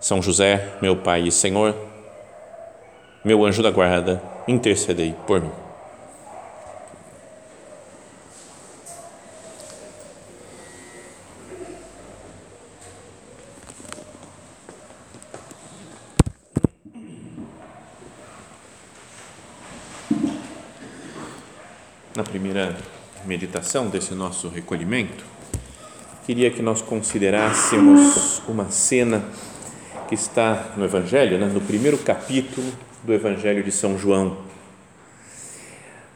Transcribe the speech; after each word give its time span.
são 0.00 0.22
José, 0.22 0.76
meu 0.80 0.96
Pai 0.96 1.26
e 1.26 1.32
Senhor, 1.32 1.74
meu 3.24 3.44
anjo 3.44 3.62
da 3.62 3.70
guarda, 3.70 4.22
intercedei 4.46 5.14
por 5.26 5.40
mim. 5.40 5.50
Na 22.16 22.24
primeira 22.24 22.76
meditação 23.24 23.88
desse 23.88 24.14
nosso 24.14 24.48
recolhimento, 24.48 25.24
queria 26.26 26.50
que 26.50 26.60
nós 26.60 26.82
considerássemos 26.82 28.42
uma 28.48 28.70
cena 28.70 29.22
que 30.08 30.14
está 30.14 30.72
no 30.74 30.86
Evangelho, 30.86 31.38
né, 31.38 31.46
no 31.52 31.60
primeiro 31.60 31.98
capítulo 31.98 32.66
do 33.04 33.12
Evangelho 33.12 33.62
de 33.62 33.70
São 33.70 33.98
João. 33.98 34.38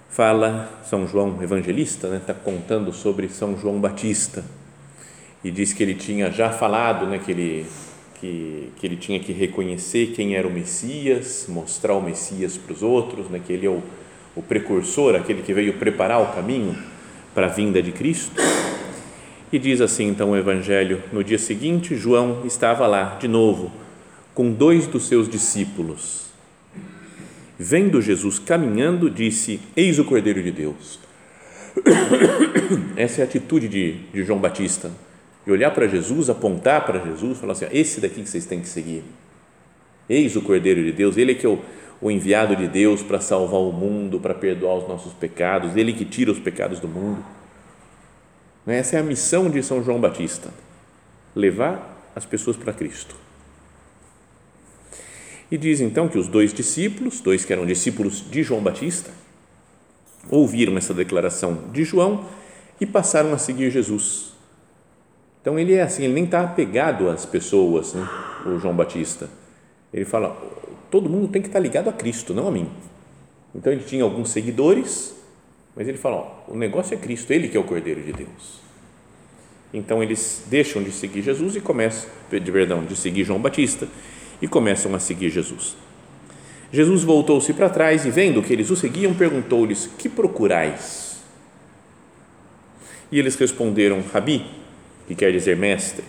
Fala, 0.08 0.80
São 0.84 1.06
João 1.06 1.42
evangelista, 1.42 2.06
está 2.06 2.08
né, 2.08 2.22
tá 2.26 2.32
contando 2.32 2.90
sobre 2.90 3.28
São 3.28 3.56
João 3.58 3.78
Batista 3.78 4.44
e 5.44 5.50
diz 5.50 5.74
que 5.74 5.82
ele 5.82 5.94
tinha 5.94 6.30
já 6.30 6.50
falado 6.50 7.06
né, 7.06 7.18
que, 7.18 7.32
ele, 7.32 7.66
que, 8.18 8.72
que 8.76 8.86
ele 8.86 8.96
tinha 8.96 9.20
que 9.20 9.32
reconhecer 9.32 10.12
quem 10.14 10.36
era 10.36 10.48
o 10.48 10.50
Messias, 10.50 11.44
mostrar 11.48 11.94
o 11.94 12.00
Messias 12.00 12.56
para 12.56 12.72
os 12.72 12.82
outros, 12.82 13.28
né, 13.28 13.42
que 13.46 13.52
ele 13.52 13.66
é 13.66 13.70
o, 13.70 13.82
o 14.34 14.42
precursor, 14.42 15.14
aquele 15.14 15.42
que 15.42 15.52
veio 15.52 15.74
preparar 15.74 16.22
o 16.22 16.34
caminho 16.34 16.76
para 17.34 17.46
a 17.46 17.50
vinda 17.50 17.82
de 17.82 17.92
Cristo. 17.92 18.40
E 19.52 19.58
diz 19.58 19.82
assim 19.82 20.08
então 20.08 20.30
o 20.30 20.36
Evangelho: 20.36 21.02
no 21.12 21.22
dia 21.22 21.38
seguinte, 21.38 21.94
João 21.94 22.40
estava 22.46 22.86
lá 22.86 23.18
de 23.20 23.28
novo 23.28 23.81
com 24.34 24.52
dois 24.52 24.86
dos 24.86 25.06
seus 25.06 25.28
discípulos. 25.28 26.26
Vendo 27.58 28.00
Jesus 28.00 28.38
caminhando, 28.38 29.10
disse: 29.10 29.60
Eis 29.76 29.98
o 29.98 30.04
Cordeiro 30.04 30.42
de 30.42 30.50
Deus. 30.50 30.98
Essa 32.96 33.20
é 33.20 33.24
a 33.24 33.26
atitude 33.26 33.68
de, 33.68 33.92
de 34.12 34.24
João 34.24 34.38
Batista. 34.38 34.90
De 35.44 35.50
olhar 35.50 35.72
para 35.72 35.88
Jesus, 35.88 36.30
apontar 36.30 36.84
para 36.84 37.00
Jesus, 37.00 37.38
falar 37.38 37.52
assim: 37.52 37.66
esse 37.72 38.00
daqui 38.00 38.22
que 38.22 38.28
vocês 38.28 38.46
têm 38.46 38.60
que 38.60 38.68
seguir. 38.68 39.04
Eis 40.08 40.36
o 40.36 40.42
Cordeiro 40.42 40.82
de 40.82 40.92
Deus, 40.92 41.16
ele 41.16 41.32
é 41.32 41.34
que 41.34 41.46
é 41.46 41.48
o, 41.48 41.58
o 42.00 42.10
enviado 42.10 42.54
de 42.56 42.66
Deus 42.68 43.02
para 43.02 43.20
salvar 43.20 43.60
o 43.60 43.72
mundo, 43.72 44.20
para 44.20 44.34
perdoar 44.34 44.76
os 44.76 44.88
nossos 44.88 45.12
pecados, 45.12 45.76
ele 45.76 45.92
que 45.92 46.04
tira 46.04 46.30
os 46.30 46.38
pecados 46.38 46.80
do 46.80 46.88
mundo. 46.88 47.24
Essa 48.66 48.96
é 48.96 49.00
a 49.00 49.02
missão 49.02 49.50
de 49.50 49.62
São 49.62 49.82
João 49.82 50.00
Batista: 50.00 50.50
levar 51.34 52.10
as 52.14 52.24
pessoas 52.24 52.56
para 52.56 52.72
Cristo. 52.72 53.21
E 55.52 55.58
diz 55.58 55.82
então 55.82 56.08
que 56.08 56.16
os 56.16 56.28
dois 56.28 56.54
discípulos, 56.54 57.20
dois 57.20 57.44
que 57.44 57.52
eram 57.52 57.66
discípulos 57.66 58.24
de 58.30 58.42
João 58.42 58.62
Batista, 58.62 59.10
ouviram 60.30 60.78
essa 60.78 60.94
declaração 60.94 61.64
de 61.70 61.84
João 61.84 62.26
e 62.80 62.86
passaram 62.86 63.34
a 63.34 63.38
seguir 63.38 63.70
Jesus. 63.70 64.32
Então 65.42 65.58
ele 65.58 65.74
é 65.74 65.82
assim, 65.82 66.04
ele 66.04 66.14
nem 66.14 66.24
está 66.24 66.40
apegado 66.40 67.10
às 67.10 67.26
pessoas, 67.26 67.92
né? 67.92 68.08
o 68.46 68.58
João 68.58 68.74
Batista. 68.74 69.28
Ele 69.92 70.06
fala, 70.06 70.34
todo 70.90 71.06
mundo 71.06 71.28
tem 71.28 71.42
que 71.42 71.48
estar 71.48 71.58
tá 71.58 71.62
ligado 71.62 71.90
a 71.90 71.92
Cristo, 71.92 72.32
não 72.32 72.48
a 72.48 72.50
mim. 72.50 72.66
Então 73.54 73.70
ele 73.70 73.84
tinha 73.84 74.04
alguns 74.04 74.30
seguidores, 74.30 75.14
mas 75.76 75.86
ele 75.86 75.98
fala, 75.98 76.44
o 76.48 76.56
negócio 76.56 76.94
é 76.94 76.96
Cristo, 76.96 77.30
ele 77.30 77.48
que 77.48 77.58
é 77.58 77.60
o 77.60 77.64
Cordeiro 77.64 78.00
de 78.00 78.14
Deus. 78.14 78.62
Então 79.74 80.02
eles 80.02 80.44
deixam 80.48 80.82
de 80.82 80.92
seguir 80.92 81.20
Jesus 81.20 81.56
e 81.56 81.60
começam, 81.60 82.08
de 82.30 82.50
perdão, 82.50 82.82
de 82.86 82.96
seguir 82.96 83.24
João 83.24 83.38
Batista 83.38 83.86
e 84.42 84.48
começam 84.48 84.92
a 84.92 84.98
seguir 84.98 85.30
Jesus. 85.30 85.76
Jesus 86.72 87.04
voltou-se 87.04 87.52
para 87.52 87.70
trás 87.70 88.04
e, 88.04 88.10
vendo 88.10 88.42
que 88.42 88.52
eles 88.52 88.70
o 88.70 88.76
seguiam, 88.76 89.14
perguntou-lhes: 89.14 89.88
Que 89.96 90.08
procurais? 90.08 91.22
E 93.10 93.18
eles 93.18 93.36
responderam: 93.36 94.02
Rabi, 94.12 94.44
que 95.06 95.14
quer 95.14 95.30
dizer 95.30 95.56
mestre, 95.56 96.04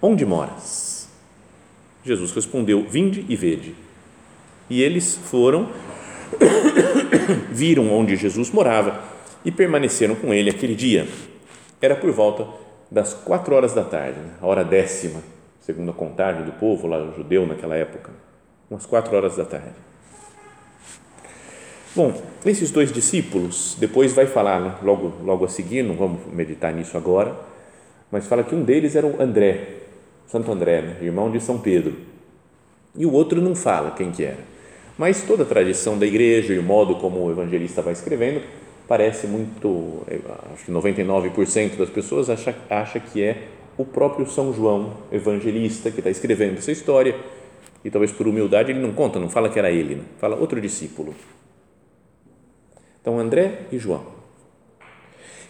onde 0.00 0.24
moras? 0.24 1.06
Jesus 2.02 2.32
respondeu: 2.32 2.86
Vinde 2.88 3.26
e 3.28 3.36
vede. 3.36 3.74
E 4.70 4.82
eles 4.82 5.20
foram, 5.24 5.68
viram 7.52 7.92
onde 7.92 8.16
Jesus 8.16 8.50
morava 8.50 9.04
e 9.44 9.50
permaneceram 9.50 10.14
com 10.14 10.32
ele 10.32 10.48
aquele 10.48 10.74
dia. 10.74 11.06
Era 11.80 11.94
por 11.94 12.10
volta 12.10 12.46
das 12.90 13.12
quatro 13.12 13.54
horas 13.54 13.74
da 13.74 13.84
tarde, 13.84 14.18
a 14.40 14.46
hora 14.46 14.64
décima 14.64 15.35
segundo 15.66 15.90
a 15.90 15.94
contagem 15.94 16.44
do 16.44 16.52
povo 16.52 16.86
lá 16.86 17.10
judeu 17.16 17.44
naquela 17.44 17.74
época, 17.74 18.12
umas 18.70 18.86
quatro 18.86 19.16
horas 19.16 19.36
da 19.36 19.44
tarde. 19.44 19.74
Bom, 21.92 22.22
esses 22.44 22.70
dois 22.70 22.92
discípulos, 22.92 23.76
depois 23.76 24.12
vai 24.12 24.26
falar, 24.26 24.60
né, 24.60 24.76
logo, 24.80 25.14
logo 25.24 25.44
a 25.44 25.48
seguir, 25.48 25.82
não 25.82 25.96
vamos 25.96 26.24
meditar 26.32 26.72
nisso 26.72 26.96
agora, 26.96 27.34
mas 28.12 28.28
fala 28.28 28.44
que 28.44 28.54
um 28.54 28.62
deles 28.62 28.94
era 28.94 29.04
o 29.04 29.20
André, 29.20 29.78
Santo 30.28 30.52
André, 30.52 30.82
né, 30.82 30.96
irmão 31.02 31.32
de 31.32 31.40
São 31.40 31.58
Pedro, 31.58 31.96
e 32.94 33.04
o 33.04 33.12
outro 33.12 33.42
não 33.42 33.56
fala 33.56 33.90
quem 33.90 34.12
que 34.12 34.24
era. 34.24 34.38
Mas 34.96 35.22
toda 35.22 35.42
a 35.42 35.46
tradição 35.46 35.98
da 35.98 36.06
igreja 36.06 36.54
e 36.54 36.60
o 36.60 36.62
modo 36.62 36.94
como 36.96 37.24
o 37.24 37.30
evangelista 37.30 37.82
vai 37.82 37.92
escrevendo 37.92 38.40
parece 38.86 39.26
muito, 39.26 40.04
acho 40.54 40.64
que 40.66 40.70
99% 40.70 41.76
das 41.76 41.90
pessoas 41.90 42.30
acha, 42.30 42.54
acha 42.70 43.00
que 43.00 43.20
é 43.20 43.48
o 43.78 43.84
próprio 43.84 44.26
São 44.26 44.52
João 44.52 44.94
evangelista 45.12 45.90
que 45.90 46.00
está 46.00 46.10
escrevendo 46.10 46.58
essa 46.58 46.72
história 46.72 47.18
e 47.84 47.90
talvez 47.90 48.10
por 48.10 48.26
humildade 48.26 48.72
ele 48.72 48.80
não 48.80 48.92
conta, 48.92 49.20
não 49.20 49.28
fala 49.28 49.48
que 49.48 49.58
era 49.58 49.70
ele, 49.70 49.96
né? 49.96 50.02
fala 50.18 50.36
outro 50.36 50.60
discípulo. 50.60 51.14
Então 53.00 53.18
André 53.18 53.66
e 53.70 53.78
João. 53.78 54.04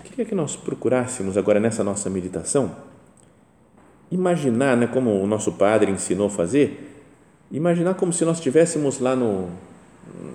Queria 0.05 0.25
que 0.25 0.35
nós 0.35 0.57
procurássemos 0.57 1.37
agora 1.37 1.61
nessa 1.61 1.83
nossa 1.83 2.09
meditação 2.11 2.75
imaginar, 4.11 4.77
né, 4.77 4.87
como 4.87 5.21
o 5.21 5.27
nosso 5.27 5.53
padre 5.53 5.91
ensinou 5.91 6.29
a 6.29 6.31
fazer, 6.31 7.03
imaginar 7.51 7.95
como 7.95 8.13
se 8.13 8.25
nós 8.25 8.39
estivéssemos 8.39 9.01
lá 9.01 9.17
no 9.17 9.49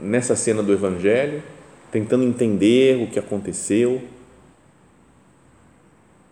nessa 0.02 0.36
cena 0.36 0.62
do 0.62 0.74
Evangelho, 0.74 1.42
tentando 1.92 2.24
entender 2.24 3.02
o 3.02 3.08
que 3.08 3.18
aconteceu 3.18 4.02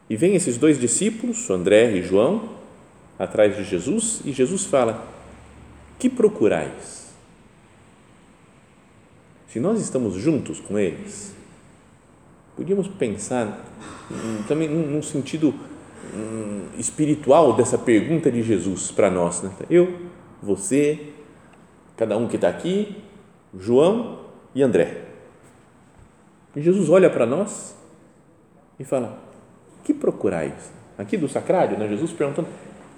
e 0.10 0.16
vem 0.16 0.36
esses 0.36 0.58
dois 0.58 0.80
discípulos, 0.80 1.50
André 1.50 1.92
e 1.92 2.02
João, 2.02 2.50
atrás 3.18 3.56
de 3.56 3.64
Jesus, 3.64 4.22
e 4.26 4.32
Jesus 4.32 4.66
fala: 4.66 5.08
Que 6.00 6.10
procurais? 6.10 7.14
Se 9.48 9.60
nós 9.60 9.80
estamos 9.82 10.16
juntos 10.16 10.60
com 10.60 10.80
eles, 10.80 11.36
podíamos 12.56 12.88
pensar 12.88 13.66
também 14.48 14.68
num 14.68 15.02
sentido 15.02 15.54
espiritual 16.78 17.54
dessa 17.54 17.78
pergunta 17.78 18.32
de 18.32 18.42
Jesus 18.42 18.92
para 18.92 19.12
nós. 19.12 19.42
Né? 19.42 19.52
Eu, 19.70 20.08
você, 20.42 21.14
cada 21.96 22.18
um 22.18 22.28
que 22.28 22.36
está 22.36 22.48
aqui, 22.48 22.96
João 23.58 24.20
e 24.56 24.64
André. 24.64 25.06
E 26.56 26.62
Jesus 26.62 26.90
olha 26.90 27.10
para 27.10 27.26
nós 27.26 27.76
e 28.80 28.84
fala: 28.84 29.29
que 29.90 29.94
procurais? 29.94 30.54
Aqui 31.00 31.18
do 31.18 31.28
sacrário, 31.28 31.78
né? 31.78 31.88
Jesus 31.88 32.12
perguntando, 32.12 32.48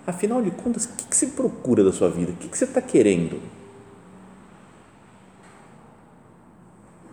afinal 0.05 0.41
de 0.41 0.51
contas, 0.51 0.83
o 0.83 0.89
que, 0.89 1.05
que 1.05 1.15
você 1.15 1.27
procura 1.27 1.85
da 1.85 1.93
sua 1.93 2.09
vida? 2.09 2.33
O 2.33 2.35
que, 2.35 2.49
que 2.49 2.57
você 2.57 2.65
está 2.65 2.81
querendo? 2.81 3.39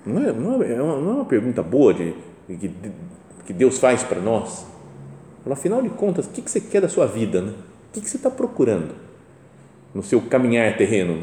Não 0.05 0.21
é, 0.21 0.33
não, 0.33 0.63
é, 0.63 0.83
uma, 0.83 0.97
não 0.97 1.11
é 1.11 1.15
uma 1.15 1.25
pergunta 1.25 1.63
boa 1.63 1.95
de, 1.95 2.13
de 2.49 2.73
que 3.47 3.53
Deus 3.53 3.79
faz 3.79 4.03
para 4.03 4.21
nós. 4.21 4.67
Afinal 5.49 5.81
de 5.81 5.91
contas, 5.91 6.27
o 6.27 6.31
que, 6.31 6.43
que 6.43 6.51
você 6.51 6.61
quer 6.61 6.81
da 6.81 6.89
sua 6.89 7.07
vida? 7.07 7.41
Né? 7.41 7.53
O 7.53 7.93
que, 7.93 8.01
que 8.01 8.11
você 8.11 8.17
está 8.17 8.31
procurando 8.31 8.95
no 9.95 10.03
seu 10.03 10.21
caminhar 10.21 10.77
terreno? 10.77 11.23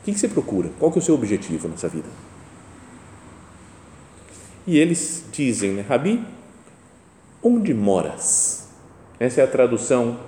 O 0.00 0.04
que, 0.04 0.12
que 0.12 0.18
você 0.18 0.28
procura? 0.28 0.70
Qual 0.78 0.92
que 0.92 0.98
é 0.98 1.02
o 1.02 1.04
seu 1.04 1.14
objetivo 1.14 1.68
nessa 1.68 1.88
vida? 1.88 2.08
E 4.66 4.78
eles 4.78 5.24
dizem, 5.32 5.72
né, 5.72 5.84
Rabi, 5.88 6.24
Onde 7.42 7.72
moras? 7.72 8.68
Essa 9.18 9.40
é 9.40 9.44
a 9.44 9.46
tradução 9.46 10.18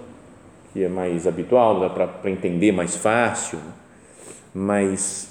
que 0.72 0.82
é 0.82 0.88
mais 0.88 1.26
habitual, 1.26 1.80
dá 1.80 1.90
para 1.90 2.30
entender 2.30 2.72
mais 2.72 2.96
fácil, 2.96 3.58
mas 4.54 5.28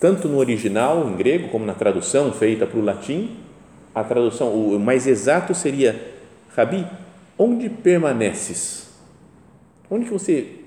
tanto 0.00 0.28
no 0.28 0.38
original 0.38 1.06
em 1.08 1.16
grego 1.16 1.48
como 1.48 1.66
na 1.66 1.74
tradução 1.74 2.32
feita 2.32 2.66
para 2.66 2.78
o 2.78 2.84
latim, 2.84 3.36
a 3.94 4.02
tradução 4.02 4.48
o 4.52 4.78
mais 4.80 5.06
exato 5.06 5.54
seria 5.54 6.14
Rabi, 6.54 6.86
onde 7.38 7.68
permaneces? 7.68 8.88
Onde 9.90 10.06
que 10.06 10.12
você 10.12 10.60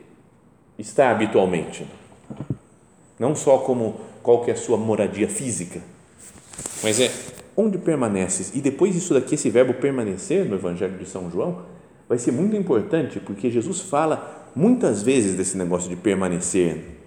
está 0.77 1.09
habitualmente? 1.09 1.87
Não 3.17 3.35
só 3.35 3.59
como 3.59 3.99
qual 4.21 4.43
que 4.43 4.51
é 4.51 4.53
a 4.53 4.57
sua 4.57 4.77
moradia 4.77 5.27
física, 5.27 5.81
mas 6.83 6.99
é 6.99 7.11
onde 7.61 7.77
permaneces. 7.77 8.51
E 8.55 8.61
depois 8.61 8.95
isso 8.95 9.13
daqui, 9.13 9.35
esse 9.35 9.49
verbo 9.49 9.73
permanecer 9.73 10.45
no 10.45 10.55
Evangelho 10.55 10.97
de 10.97 11.07
São 11.07 11.29
João, 11.29 11.63
vai 12.09 12.17
ser 12.17 12.31
muito 12.31 12.55
importante, 12.55 13.19
porque 13.19 13.49
Jesus 13.49 13.79
fala 13.79 14.49
muitas 14.55 15.01
vezes 15.01 15.35
desse 15.35 15.57
negócio 15.57 15.89
de 15.89 15.95
permanecer. 15.95 16.99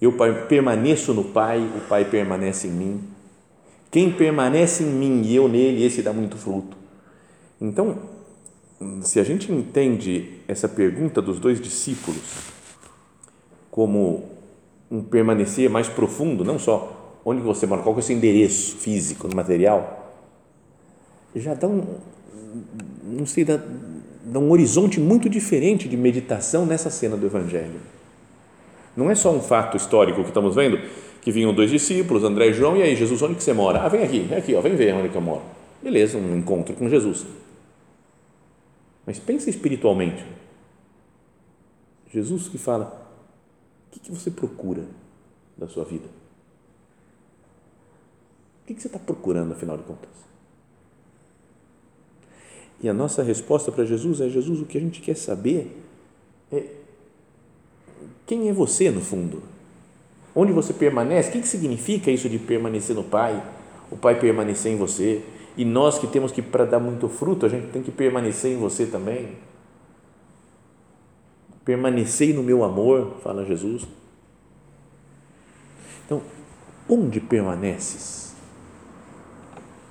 Eu 0.00 0.14
permaneço 0.48 1.14
no 1.14 1.24
Pai, 1.24 1.60
o 1.60 1.80
Pai 1.88 2.04
permanece 2.04 2.68
em 2.68 2.72
mim. 2.72 3.00
Quem 3.90 4.12
permanece 4.12 4.82
em 4.82 4.86
mim 4.86 5.22
e 5.22 5.36
eu 5.36 5.48
nele, 5.48 5.84
esse 5.84 6.02
dá 6.02 6.12
muito 6.12 6.36
fruto. 6.36 6.76
Então, 7.60 7.98
se 9.02 9.18
a 9.18 9.24
gente 9.24 9.50
entende 9.50 10.40
essa 10.46 10.68
pergunta 10.68 11.22
dos 11.22 11.38
dois 11.38 11.60
discípulos 11.60 12.52
como 13.70 14.24
um 14.90 15.02
permanecer 15.02 15.70
mais 15.70 15.88
profundo, 15.88 16.44
não 16.44 16.58
só 16.58 16.95
onde 17.28 17.42
você 17.42 17.66
mora, 17.66 17.82
qual 17.82 17.96
é 17.96 17.98
o 17.98 18.02
seu 18.02 18.16
endereço 18.16 18.76
físico, 18.76 19.28
material, 19.34 20.14
já 21.34 21.54
dá 21.54 21.66
um, 21.66 21.84
não 23.02 23.26
sei, 23.26 23.44
dá, 23.44 23.60
dá 24.24 24.38
um 24.38 24.48
horizonte 24.52 25.00
muito 25.00 25.28
diferente 25.28 25.88
de 25.88 25.96
meditação 25.96 26.64
nessa 26.64 26.88
cena 26.88 27.16
do 27.16 27.26
Evangelho. 27.26 27.80
Não 28.96 29.10
é 29.10 29.16
só 29.16 29.32
um 29.32 29.40
fato 29.40 29.76
histórico 29.76 30.22
que 30.22 30.28
estamos 30.28 30.54
vendo, 30.54 30.78
que 31.20 31.32
vinham 31.32 31.52
dois 31.52 31.68
discípulos, 31.68 32.22
André 32.22 32.46
e 32.50 32.52
João, 32.54 32.76
e 32.76 32.82
aí, 32.82 32.94
Jesus, 32.94 33.20
onde 33.20 33.34
que 33.34 33.42
você 33.42 33.52
mora? 33.52 33.80
Ah, 33.80 33.88
vem 33.88 34.04
aqui, 34.04 34.20
vem 34.20 34.38
aqui, 34.38 34.54
ó, 34.54 34.60
vem 34.60 34.76
ver 34.76 34.94
onde 34.94 35.08
que 35.08 35.16
eu 35.16 35.20
moro. 35.20 35.42
Beleza, 35.82 36.16
um 36.16 36.38
encontro 36.38 36.76
com 36.76 36.88
Jesus. 36.88 37.26
Mas 39.04 39.18
pensa 39.18 39.50
espiritualmente. 39.50 40.24
Jesus 42.08 42.46
que 42.46 42.56
fala, 42.56 43.10
o 43.88 43.94
que, 43.94 43.98
que 43.98 44.12
você 44.12 44.30
procura 44.30 44.84
da 45.58 45.66
sua 45.66 45.84
vida? 45.84 46.08
O 48.66 48.74
que, 48.74 48.80
você 48.80 48.88
está 48.88 48.98
procurando, 48.98 49.52
afinal 49.52 49.76
de 49.76 49.84
contas? 49.84 50.10
E 52.80 52.88
a 52.88 52.92
nossa 52.92 53.22
resposta 53.22 53.70
para 53.70 53.84
Jesus 53.84 54.20
é: 54.20 54.28
Jesus, 54.28 54.60
o 54.60 54.64
que 54.64 54.76
a 54.76 54.80
gente 54.80 55.00
quer 55.00 55.16
saber 55.16 55.80
é 56.50 56.64
quem 58.26 58.48
é 58.48 58.52
você 58.52 58.90
no 58.90 59.00
fundo? 59.00 59.40
Onde 60.34 60.52
você 60.52 60.72
permanece? 60.72 61.28
O 61.28 61.32
que, 61.32 61.42
que 61.42 61.48
significa 61.48 62.10
isso 62.10 62.28
de 62.28 62.40
permanecer 62.40 62.94
no 62.96 63.04
Pai? 63.04 63.40
O 63.88 63.96
Pai 63.96 64.18
permanecer 64.18 64.72
em 64.72 64.76
você? 64.76 65.22
E 65.56 65.64
nós 65.64 65.96
que 65.96 66.08
temos 66.08 66.32
que, 66.32 66.42
para 66.42 66.64
dar 66.64 66.80
muito 66.80 67.08
fruto, 67.08 67.46
a 67.46 67.48
gente 67.48 67.68
tem 67.68 67.82
que 67.82 67.92
permanecer 67.92 68.52
em 68.52 68.58
você 68.58 68.84
também. 68.84 69.36
Permanecei 71.64 72.32
no 72.32 72.42
meu 72.42 72.64
amor, 72.64 73.16
fala 73.22 73.44
Jesus. 73.44 73.86
Então, 76.04 76.20
onde 76.88 77.20
permaneces? 77.20 78.25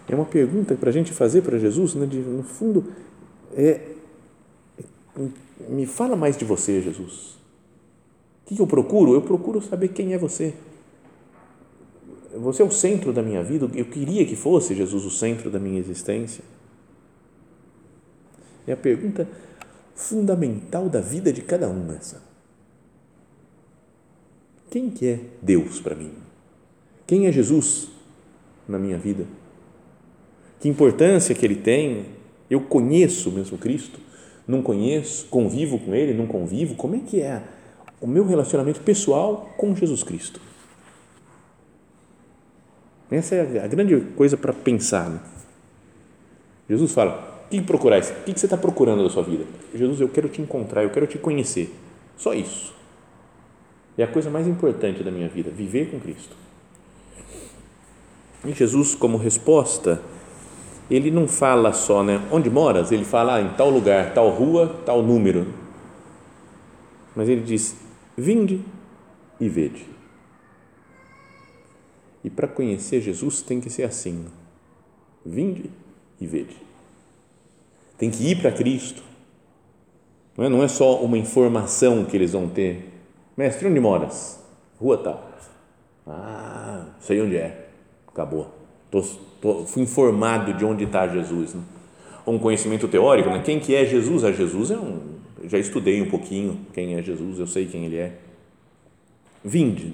É 0.07 0.15
uma 0.15 0.25
pergunta 0.25 0.75
para 0.75 0.89
a 0.89 0.93
gente 0.93 1.11
fazer 1.11 1.41
para 1.41 1.57
Jesus, 1.57 1.95
né? 1.95 2.05
De, 2.05 2.19
no 2.19 2.43
fundo, 2.43 2.85
é, 3.53 3.81
me 5.67 5.85
fala 5.85 6.15
mais 6.15 6.37
de 6.37 6.45
você, 6.45 6.81
Jesus. 6.81 7.37
O 8.45 8.55
que 8.55 8.61
eu 8.61 8.67
procuro? 8.67 9.13
Eu 9.13 9.21
procuro 9.21 9.61
saber 9.61 9.89
quem 9.89 10.13
é 10.13 10.17
você. 10.17 10.53
Você 12.37 12.61
é 12.61 12.65
o 12.65 12.71
centro 12.71 13.11
da 13.11 13.23
minha 13.23 13.43
vida. 13.43 13.67
Eu 13.73 13.85
queria 13.85 14.25
que 14.25 14.35
fosse 14.35 14.75
Jesus 14.75 15.05
o 15.05 15.09
centro 15.09 15.49
da 15.49 15.57
minha 15.57 15.79
existência. 15.79 16.43
É 18.67 18.73
a 18.73 18.77
pergunta 18.77 19.27
fundamental 19.95 20.89
da 20.89 20.99
vida 20.99 21.31
de 21.31 21.41
cada 21.41 21.69
um 21.69 21.91
essa. 21.93 22.21
Quem 24.69 24.89
que 24.89 25.07
é 25.07 25.19
Deus 25.41 25.79
para 25.79 25.95
mim? 25.95 26.11
Quem 27.07 27.27
é 27.27 27.31
Jesus 27.31 27.87
na 28.67 28.77
minha 28.77 28.97
vida? 28.97 29.25
Que 30.59 30.69
importância 30.69 31.35
que 31.35 31.45
ele 31.45 31.55
tem? 31.55 32.05
Eu 32.49 32.61
conheço 32.61 33.31
mesmo 33.31 33.57
Cristo? 33.57 33.99
Não 34.47 34.61
conheço? 34.61 35.25
Convivo 35.27 35.79
com 35.79 35.93
ele? 35.93 36.13
Não 36.13 36.27
convivo? 36.27 36.75
Como 36.75 36.95
é 36.95 36.99
que 36.99 37.21
é 37.21 37.41
o 38.05 38.07
meu 38.07 38.25
relacionamento 38.25 38.81
pessoal 38.81 39.49
com 39.57 39.75
Jesus 39.75 40.03
Cristo. 40.03 40.39
Essa 43.09 43.35
é 43.35 43.63
a 43.63 43.67
grande 43.67 43.99
coisa 44.15 44.35
para 44.35 44.51
pensar. 44.51 45.09
Né? 45.09 45.19
Jesus 46.69 46.91
fala: 46.91 47.43
o 47.45 47.49
que 47.49 47.61
procurais? 47.61 48.09
O 48.09 48.23
que 48.23 48.39
você 48.39 48.45
está 48.45 48.57
procurando 48.57 49.03
da 49.03 49.09
sua 49.09 49.23
vida? 49.23 49.45
Jesus, 49.73 50.01
eu 50.01 50.09
quero 50.09 50.29
te 50.29 50.41
encontrar, 50.41 50.83
eu 50.83 50.89
quero 50.89 51.07
te 51.07 51.17
conhecer. 51.17 51.73
Só 52.17 52.33
isso. 52.33 52.73
É 53.97 54.03
a 54.03 54.07
coisa 54.07 54.29
mais 54.29 54.47
importante 54.47 55.03
da 55.03 55.11
minha 55.11 55.29
vida, 55.29 55.49
viver 55.49 55.89
com 55.89 55.99
Cristo. 55.99 56.35
E 58.43 58.51
Jesus, 58.53 58.93
como 58.93 59.17
resposta, 59.17 60.01
ele 60.89 61.09
não 61.09 61.27
fala 61.27 61.73
só, 61.73 62.03
né? 62.03 62.21
Onde 62.31 62.49
moras? 62.49 62.91
Ele 62.91 63.05
fala 63.05 63.35
ah, 63.35 63.41
em 63.41 63.49
tal 63.49 63.69
lugar, 63.69 64.13
tal 64.13 64.29
rua, 64.29 64.81
tal 64.85 65.01
número. 65.01 65.47
Mas 67.15 67.27
ele 67.27 67.41
diz: 67.41 67.75
Vinde 68.17 68.61
e 69.39 69.49
vede. 69.49 69.85
E 72.23 72.29
para 72.29 72.47
conhecer 72.47 73.01
Jesus 73.01 73.41
tem 73.41 73.61
que 73.61 73.69
ser 73.69 73.83
assim: 73.83 74.25
vinde 75.25 75.69
e 76.19 76.25
vede. 76.25 76.57
Tem 77.97 78.09
que 78.09 78.31
ir 78.31 78.41
para 78.41 78.51
Cristo. 78.51 79.03
Não 80.37 80.45
é, 80.45 80.49
não 80.49 80.63
é 80.63 80.67
só 80.67 81.01
uma 81.01 81.17
informação 81.17 82.03
que 82.03 82.17
eles 82.17 82.33
vão 82.33 82.49
ter. 82.49 82.91
Mestre, 83.37 83.67
onde 83.67 83.79
moras? 83.79 84.43
Rua 84.79 84.97
tal. 84.97 85.29
Ah, 86.07 86.87
sei 86.99 87.21
onde 87.21 87.37
é. 87.37 87.69
Acabou. 88.07 88.49
Tô, 88.91 89.03
fui 89.67 89.83
informado 89.83 90.53
de 90.53 90.65
onde 90.65 90.83
está 90.83 91.07
Jesus. 91.07 91.53
Né? 91.53 91.61
Um 92.25 92.39
conhecimento 92.39 92.87
teórico, 92.87 93.29
né? 93.29 93.41
quem 93.43 93.59
que 93.59 93.75
é 93.75 93.85
Jesus? 93.85 94.23
A 94.23 94.31
Jesus 94.31 94.71
é 94.71 94.77
um 94.77 95.15
já 95.47 95.57
estudei 95.57 96.01
um 96.01 96.09
pouquinho 96.09 96.59
quem 96.73 96.95
é 96.95 97.01
Jesus, 97.01 97.39
eu 97.39 97.47
sei 97.47 97.65
quem 97.65 97.85
ele 97.85 97.97
é. 97.97 98.17
Vinde. 99.43 99.93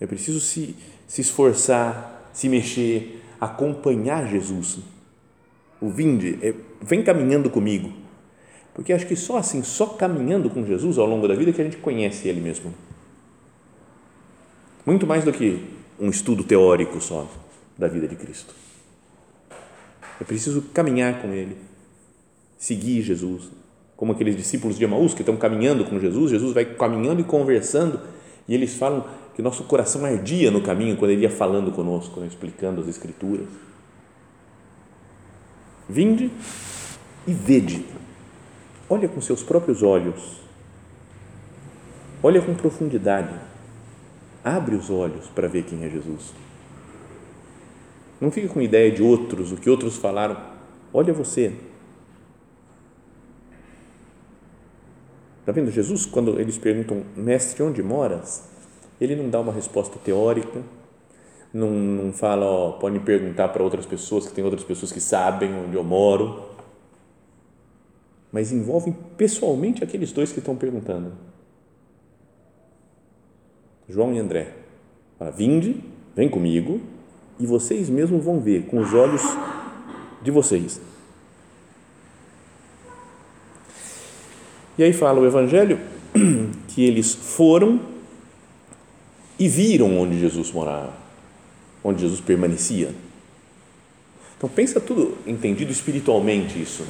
É 0.00 0.06
preciso 0.06 0.40
se, 0.40 0.76
se 1.06 1.20
esforçar, 1.20 2.30
se 2.32 2.48
mexer, 2.48 3.22
acompanhar 3.40 4.28
Jesus. 4.28 4.78
O 5.80 5.88
vinde 5.88 6.38
é, 6.42 6.54
vem 6.80 7.02
caminhando 7.02 7.48
comigo. 7.48 7.92
Porque 8.74 8.92
acho 8.92 9.06
que 9.06 9.16
só 9.16 9.38
assim, 9.38 9.62
só 9.62 9.86
caminhando 9.86 10.50
com 10.50 10.64
Jesus 10.64 10.98
ao 10.98 11.06
longo 11.06 11.28
da 11.28 11.34
vida 11.34 11.52
que 11.52 11.60
a 11.60 11.64
gente 11.64 11.76
conhece 11.76 12.28
Ele 12.28 12.40
mesmo. 12.40 12.74
Muito 14.84 15.06
mais 15.06 15.24
do 15.24 15.32
que 15.32 15.64
um 15.98 16.10
estudo 16.10 16.44
teórico 16.44 17.00
só 17.00 17.26
da 17.76 17.88
vida 17.88 18.06
de 18.06 18.16
Cristo. 18.16 18.54
É 20.20 20.24
preciso 20.24 20.62
caminhar 20.72 21.20
com 21.20 21.28
Ele, 21.28 21.56
seguir 22.56 23.02
Jesus, 23.02 23.50
como 23.96 24.12
aqueles 24.12 24.36
discípulos 24.36 24.76
de 24.76 24.84
Emaús 24.84 25.14
que 25.14 25.22
estão 25.22 25.36
caminhando 25.36 25.84
com 25.84 25.98
Jesus, 25.98 26.30
Jesus 26.30 26.52
vai 26.52 26.64
caminhando 26.64 27.20
e 27.20 27.24
conversando, 27.24 28.00
e 28.48 28.54
eles 28.54 28.74
falam 28.74 29.04
que 29.34 29.42
nosso 29.42 29.64
coração 29.64 30.04
ardia 30.04 30.50
no 30.50 30.62
caminho 30.62 30.96
quando 30.96 31.10
ele 31.10 31.22
ia 31.22 31.30
falando 31.30 31.72
conosco, 31.72 32.20
né, 32.20 32.26
explicando 32.26 32.80
as 32.80 32.88
Escrituras. 32.88 33.46
Vinde 35.88 36.30
e 37.26 37.32
vede, 37.32 37.84
olha 38.88 39.08
com 39.08 39.20
seus 39.20 39.42
próprios 39.42 39.82
olhos, 39.82 40.40
olha 42.22 42.40
com 42.40 42.54
profundidade, 42.54 43.34
abre 44.42 44.74
os 44.74 44.90
olhos 44.90 45.26
para 45.28 45.48
ver 45.48 45.64
quem 45.64 45.84
é 45.84 45.88
Jesus. 45.88 46.32
Não 48.24 48.30
fica 48.30 48.48
com 48.48 48.62
ideia 48.62 48.90
de 48.90 49.02
outros, 49.02 49.52
o 49.52 49.56
que 49.56 49.68
outros 49.68 49.98
falaram, 49.98 50.40
olha 50.94 51.12
você 51.12 51.52
Está 55.40 55.52
vendo? 55.52 55.70
Jesus, 55.70 56.06
quando 56.06 56.40
eles 56.40 56.56
perguntam, 56.56 57.04
mestre, 57.14 57.62
onde 57.62 57.82
moras? 57.82 58.48
Ele 58.98 59.14
não 59.14 59.28
dá 59.28 59.38
uma 59.40 59.52
resposta 59.52 59.98
teórica, 59.98 60.62
não, 61.52 61.68
não 61.70 62.14
fala, 62.14 62.46
ó, 62.46 62.72
pode 62.72 62.98
perguntar 63.00 63.48
para 63.48 63.62
outras 63.62 63.84
pessoas, 63.84 64.26
que 64.26 64.32
tem 64.32 64.42
outras 64.42 64.64
pessoas 64.64 64.90
que 64.90 65.02
sabem 65.02 65.52
onde 65.54 65.76
eu 65.76 65.84
moro, 65.84 66.48
mas 68.32 68.52
envolve 68.52 68.94
pessoalmente 69.18 69.84
aqueles 69.84 70.12
dois 70.12 70.32
que 70.32 70.38
estão 70.38 70.56
perguntando. 70.56 71.12
João 73.86 74.14
e 74.14 74.18
André. 74.18 74.54
Fala, 75.18 75.30
vinde, 75.30 75.84
vem 76.16 76.30
comigo, 76.30 76.93
e 77.38 77.46
vocês 77.46 77.88
mesmos 77.88 78.24
vão 78.24 78.40
ver 78.40 78.66
com 78.66 78.78
os 78.80 78.92
olhos 78.94 79.22
de 80.22 80.30
vocês 80.30 80.80
E 84.76 84.82
aí 84.82 84.92
fala 84.92 85.20
o 85.20 85.26
Evangelho 85.26 85.78
que 86.68 86.84
eles 86.84 87.14
foram 87.14 87.80
e 89.38 89.48
viram 89.48 89.98
onde 89.98 90.18
Jesus 90.18 90.50
morava, 90.50 90.92
onde 91.82 92.02
Jesus 92.02 92.20
permanecia. 92.20 92.92
Então 94.36 94.48
pensa 94.48 94.80
tudo 94.80 95.16
entendido 95.26 95.70
espiritualmente 95.70 96.60
isso. 96.60 96.84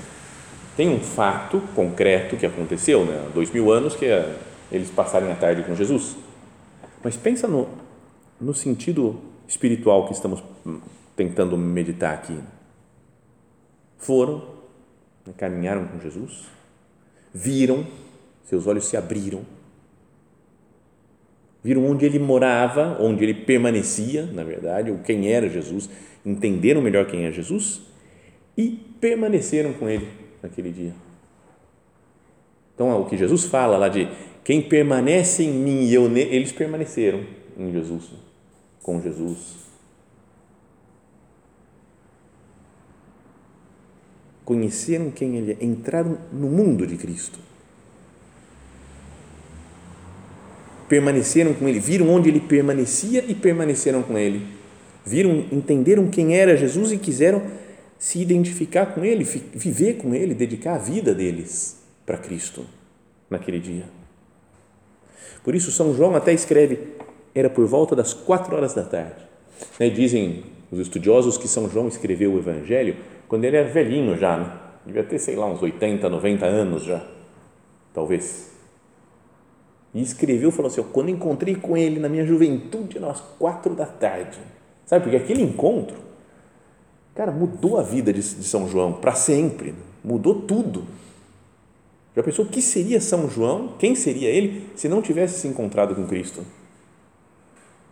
Tem 0.77 0.89
um 0.89 0.99
fato 0.99 1.61
concreto 1.75 2.37
que 2.37 2.47
aconteceu, 2.47 3.05
né, 3.05 3.29
dois 3.35 3.51
mil 3.51 3.71
anos, 3.71 3.95
que 3.95 4.07
é 4.07 4.35
eles 4.73 4.91
passarem 4.91 5.31
a 5.31 5.35
tarde 5.35 5.63
com 5.63 5.75
Jesus. 5.75 6.17
Mas 7.03 7.17
pensa 7.17 7.47
no, 7.47 7.69
no 8.41 8.55
sentido 8.55 9.21
espiritual 9.47 10.07
que 10.07 10.13
estamos 10.13 10.43
tentando 11.17 11.57
meditar 11.57 12.15
aqui. 12.15 12.39
Foram, 13.99 14.39
né, 15.27 15.33
caminharam 15.37 15.87
com 15.87 15.99
Jesus, 16.01 16.45
viram, 17.33 17.87
seus 18.45 18.67
olhos 18.67 18.87
se 18.87 18.97
abriram, 18.97 19.43
viram 21.63 21.87
onde 21.87 22.05
ele 22.05 22.19
morava, 22.19 22.99
onde 23.01 23.25
ele 23.25 23.35
permanecia, 23.35 24.27
na 24.27 24.45
verdade, 24.45 24.91
ou 24.91 24.99
quem 24.99 25.33
era 25.33 25.49
Jesus, 25.49 25.89
entenderam 26.25 26.83
melhor 26.83 27.07
quem 27.07 27.25
é 27.25 27.33
Jesus 27.33 27.81
e 28.57 28.79
permaneceram 29.01 29.73
com 29.73 29.89
ele 29.89 30.09
naquele 30.43 30.71
dia. 30.71 30.95
Então, 32.75 33.01
o 33.01 33.07
que 33.07 33.17
Jesus 33.17 33.45
fala 33.45 33.79
lá 33.79 33.89
de 33.89 34.09
quem 34.43 34.61
permanece 34.61 35.43
em 35.43 35.53
mim 35.53 35.85
e 35.85 35.95
eu 35.95 36.05
eles 36.17 36.53
permaneceram 36.53 37.25
em 37.57 37.73
Jesus, 37.73 38.11
com 38.85 39.01
Jesus. 39.01 39.65
Conheceram 44.45 45.11
quem 45.11 45.37
ele 45.37 45.57
é, 45.59 45.65
entraram 45.65 46.19
no 46.31 46.49
mundo 46.49 46.87
de 46.87 46.97
Cristo. 46.99 47.39
Permaneceram 50.87 51.55
com 51.55 51.67
ele, 51.67 51.81
viram 51.81 52.11
onde 52.11 52.29
ele 52.29 52.41
permanecia 52.41 53.25
e 53.27 53.35
permaneceram 53.35 54.03
com 54.03 54.19
ele. 54.19 54.47
Viram, 55.05 55.47
entenderam 55.51 56.09
quem 56.09 56.37
era 56.37 56.57
Jesus 56.57 56.93
e 56.93 56.99
quiseram 56.99 57.43
se 57.99 58.21
identificar 58.21 58.87
com 58.87 59.03
ele, 59.03 59.25
viver 59.25 59.95
com 59.95 60.15
ele, 60.15 60.35
dedicar 60.35 60.75
a 60.75 60.79
vida 60.79 61.15
deles 61.15 61.79
para 62.05 62.19
Cristo 62.19 62.67
naquele 63.31 63.59
dia. 63.59 63.85
Por 65.43 65.55
isso, 65.55 65.73
São 65.73 65.95
João 65.95 66.15
até 66.15 66.35
escreve, 66.35 66.79
era 67.35 67.51
por 67.51 67.67
volta 67.67 67.97
das 67.97 68.13
quatro 68.13 68.55
horas 68.57 68.75
da 68.75 68.83
tarde. 68.83 69.23
Né, 69.79 69.89
dizem 69.89 70.45
os 70.71 70.79
estudiosos 70.79 71.37
que 71.37 71.49
São 71.49 71.69
João 71.69 71.89
escreveu 71.89 72.33
o 72.33 72.39
Evangelho 72.39 72.97
quando 73.29 73.45
ele 73.45 73.57
era 73.57 73.69
velhinho 73.69 74.17
já, 74.17 74.37
né? 74.37 74.53
devia 74.85 75.03
ter, 75.03 75.19
sei 75.19 75.35
lá, 75.37 75.47
uns 75.47 75.63
80, 75.63 76.09
90 76.09 76.45
anos 76.45 76.85
já, 76.85 77.05
talvez. 77.93 78.53
E 79.95 80.03
escreveu, 80.03 80.51
falou 80.51 80.71
assim: 80.71 80.83
quando 80.93 81.09
encontrei 81.09 81.55
com 81.55 81.77
ele 81.77 81.99
na 81.99 82.09
minha 82.09 82.25
juventude, 82.25 82.99
às 83.05 83.21
quatro 83.21 83.75
da 83.75 83.87
tarde. 83.87 84.39
Sabe, 84.85 85.05
porque 85.05 85.17
aquele 85.17 85.43
encontro, 85.43 85.97
cara, 87.15 87.33
mudou 87.33 87.79
a 87.79 87.83
vida 87.83 88.13
de, 88.13 88.21
de 88.21 88.45
São 88.45 88.69
João 88.69 88.93
para 88.93 89.15
sempre, 89.15 89.71
né? 89.71 89.79
mudou 90.05 90.43
tudo 90.43 90.85
já 92.15 92.23
pensou 92.23 92.45
o 92.45 92.49
que 92.49 92.63
seria 92.63 93.01
São 93.01 93.29
João? 93.29 93.75
Quem 93.79 93.95
seria 93.95 94.29
ele 94.29 94.69
se 94.77 94.89
não 94.89 95.03
tivesse 95.03 95.41
se 95.41 95.49
encontrado 95.49 95.95
com 95.95 96.07
Cristo? 96.07 96.45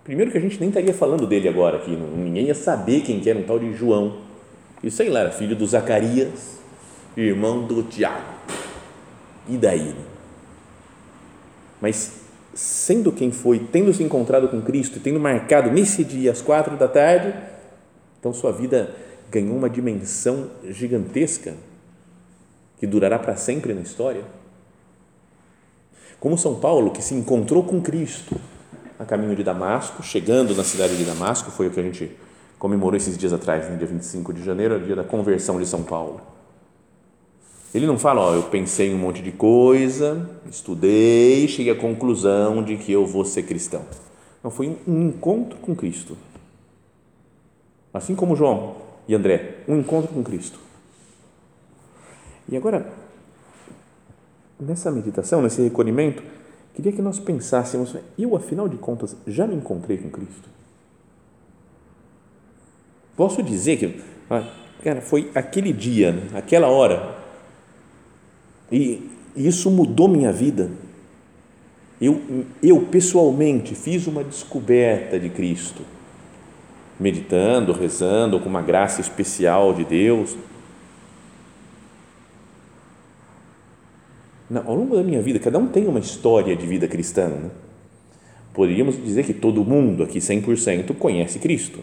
Primeiro 0.04 0.32
que 0.32 0.38
a 0.38 0.40
gente 0.40 0.59
nem 0.59 0.68
estaria 0.68 0.92
falando 0.92 1.26
dele 1.26 1.49
agora 1.49 1.76
aqui, 1.76 1.90
ninguém 1.90 2.47
ia 2.47 2.54
saber 2.54 3.02
quem 3.02 3.21
que 3.21 3.30
era 3.30 3.38
um 3.38 3.44
tal 3.44 3.59
de 3.59 3.73
João. 3.73 4.18
E 4.82 4.90
sei 4.90 5.09
lá, 5.09 5.21
era 5.21 5.30
filho 5.30 5.54
do 5.54 5.64
Zacarias, 5.64 6.59
irmão 7.16 7.64
do 7.66 7.85
Tiago. 7.85 8.32
E 9.49 9.56
daí? 9.56 9.94
Mas 11.80 12.21
sendo 12.52 13.12
quem 13.12 13.30
foi, 13.30 13.61
tendo 13.61 13.94
se 13.94 14.02
encontrado 14.02 14.49
com 14.49 14.61
Cristo, 14.61 14.99
tendo 14.99 15.21
marcado 15.21 15.71
nesse 15.71 16.04
dia 16.04 16.32
às 16.32 16.42
quatro 16.42 16.76
da 16.76 16.88
tarde, 16.88 17.32
então 18.18 18.32
sua 18.32 18.52
vida 18.52 18.94
ganhou 19.30 19.56
uma 19.56 19.71
dimensão 19.71 20.50
gigantesca 20.68 21.54
que 22.78 22.87
durará 22.87 23.18
para 23.18 23.37
sempre 23.37 23.73
na 23.73 23.80
história? 23.80 24.25
Como 26.18 26.37
São 26.37 26.56
Paulo, 26.56 26.90
que 26.90 27.02
se 27.02 27.14
encontrou 27.14 27.62
com 27.62 27.80
Cristo 27.80 28.37
a 29.02 29.04
caminho 29.04 29.35
de 29.35 29.42
Damasco, 29.42 30.00
chegando 30.02 30.54
na 30.54 30.62
cidade 30.62 30.97
de 30.97 31.04
Damasco, 31.04 31.50
foi 31.50 31.66
o 31.66 31.71
que 31.71 31.80
a 31.80 31.82
gente 31.82 32.16
comemorou 32.56 32.97
esses 32.97 33.18
dias 33.18 33.32
atrás, 33.32 33.68
no 33.68 33.76
dia 33.76 33.87
25 33.87 34.32
de 34.32 34.44
janeiro, 34.44 34.76
o 34.76 34.80
dia 34.80 34.94
da 34.94 35.02
conversão 35.02 35.59
de 35.59 35.66
São 35.66 35.82
Paulo. 35.82 36.21
Ele 37.75 37.85
não 37.85 37.99
fala, 37.99 38.21
ó, 38.21 38.35
eu 38.35 38.44
pensei 38.44 38.90
em 38.90 38.94
um 38.94 38.99
monte 38.99 39.21
de 39.21 39.32
coisa, 39.32 40.30
estudei, 40.49 41.49
cheguei 41.49 41.73
à 41.73 41.76
conclusão 41.76 42.62
de 42.62 42.76
que 42.76 42.92
eu 42.92 43.04
vou 43.04 43.25
ser 43.25 43.42
cristão. 43.42 43.82
Não, 44.42 44.50
foi 44.50 44.78
um 44.87 45.09
encontro 45.09 45.59
com 45.59 45.75
Cristo. 45.75 46.16
Assim 47.92 48.14
como 48.14 48.37
João 48.37 48.76
e 49.09 49.14
André, 49.14 49.64
um 49.66 49.78
encontro 49.78 50.12
com 50.14 50.23
Cristo. 50.23 50.61
E 52.49 52.56
agora, 52.56 52.87
nessa 54.61 54.92
meditação, 54.92 55.42
nesse 55.42 55.61
recolhimento, 55.61 56.23
queria 56.75 56.93
que 56.93 57.02
nós 57.02 57.19
pensássemos: 57.19 57.95
eu, 58.19 58.37
afinal 58.37 58.69
de 58.69 58.76
contas, 58.76 59.17
já 59.26 59.47
me 59.47 59.55
encontrei 59.55 59.99
com 59.99 60.11
Cristo? 60.11 60.49
Posso 63.17 63.43
dizer 63.43 63.76
que, 63.76 64.00
ah, 64.31 64.45
cara, 64.83 65.00
foi 65.00 65.31
aquele 65.35 65.73
dia, 65.73 66.14
aquela 66.35 66.69
hora, 66.69 67.17
e 68.71 69.11
isso 69.37 69.71
mudou 69.71 70.09
minha 70.09 70.33
vida. 70.33 70.71
Eu, 72.00 72.21
eu 72.62 72.81
pessoalmente 72.87 73.75
fiz 73.75 74.07
uma 74.07 74.25
descoberta 74.25 75.21
de 75.21 75.29
Cristo, 75.29 75.83
meditando, 76.99 77.73
rezando, 77.73 78.41
com 78.41 78.49
uma 78.49 78.62
graça 78.62 79.00
especial 79.00 79.73
de 79.73 79.85
Deus 79.85 80.37
ao 84.61 84.75
longo 84.75 84.97
da 84.97 85.02
minha 85.02 85.23
vida, 85.23 85.38
cada 85.38 85.59
um 85.59 85.66
tem 85.66 85.87
uma 85.87 86.00
história 86.00 86.54
de 86.54 86.66
vida 86.66 86.87
cristã. 86.87 87.28
Né? 87.28 87.50
Poderíamos 88.52 89.02
dizer 89.02 89.25
que 89.25 89.32
todo 89.32 89.64
mundo 89.64 90.02
aqui, 90.02 90.18
100%, 90.18 90.94
conhece 90.97 91.38
Cristo. 91.38 91.80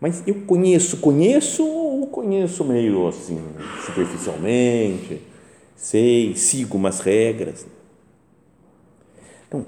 Mas 0.00 0.22
eu 0.26 0.34
conheço, 0.46 0.96
conheço 0.98 1.64
ou 1.64 2.06
conheço 2.08 2.64
meio 2.64 3.06
assim, 3.06 3.40
superficialmente, 3.86 5.20
sei, 5.76 6.34
sigo 6.34 6.76
umas 6.76 7.00
regras. 7.00 7.64
Então, 9.46 9.64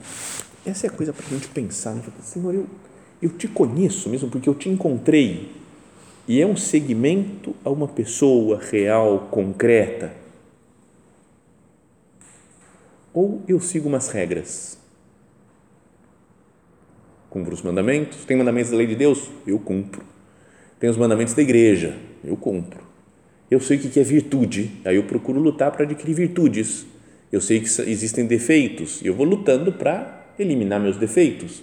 essa 0.67 0.87
é 0.87 0.91
a 0.91 0.93
coisa 0.93 1.13
para 1.13 1.25
a 1.25 1.29
gente 1.29 1.49
pensar. 1.49 1.95
Né? 1.95 2.03
Senhor, 2.21 2.55
eu, 2.55 2.67
eu 3.23 3.31
te 3.31 3.47
conheço 3.47 4.09
mesmo 4.09 4.29
porque 4.29 4.49
eu 4.49 4.55
te 4.55 4.69
encontrei. 4.69 5.53
E 6.27 6.41
é 6.41 6.47
um 6.47 6.57
segmento 6.57 7.55
a 7.65 7.71
uma 7.71 7.87
pessoa 7.87 8.59
real, 8.59 9.29
concreta 9.31 10.24
ou 13.15 13.43
eu 13.47 13.61
sigo 13.61 13.89
umas 13.89 14.09
regras. 14.09 14.77
Cumpro 17.31 17.55
os 17.55 17.63
mandamentos. 17.63 18.25
Tem 18.25 18.37
mandamentos 18.37 18.73
da 18.73 18.77
lei 18.77 18.87
de 18.87 18.97
Deus? 18.97 19.31
Eu 19.47 19.59
cumpro. 19.59 20.05
Tem 20.79 20.91
os 20.91 20.97
mandamentos 20.97 21.33
da 21.33 21.43
igreja? 21.43 21.97
Eu 22.23 22.37
cumpro. 22.37 22.85
Eu 23.51 23.61
sei 23.61 23.77
o 23.77 23.81
que 23.81 24.01
é 24.01 24.03
virtude, 24.03 24.81
aí 24.85 24.97
eu 24.97 25.05
procuro 25.05 25.39
lutar 25.39 25.71
para 25.71 25.85
adquirir 25.85 26.15
virtudes. 26.15 26.87
Eu 27.31 27.41
sei 27.41 27.61
que 27.61 27.67
existem 27.67 28.27
defeitos 28.27 29.01
eu 29.05 29.15
vou 29.15 29.27
lutando 29.27 29.73
para 29.73 30.27
eliminar 30.39 30.81
meus 30.81 30.97
defeitos. 30.97 31.63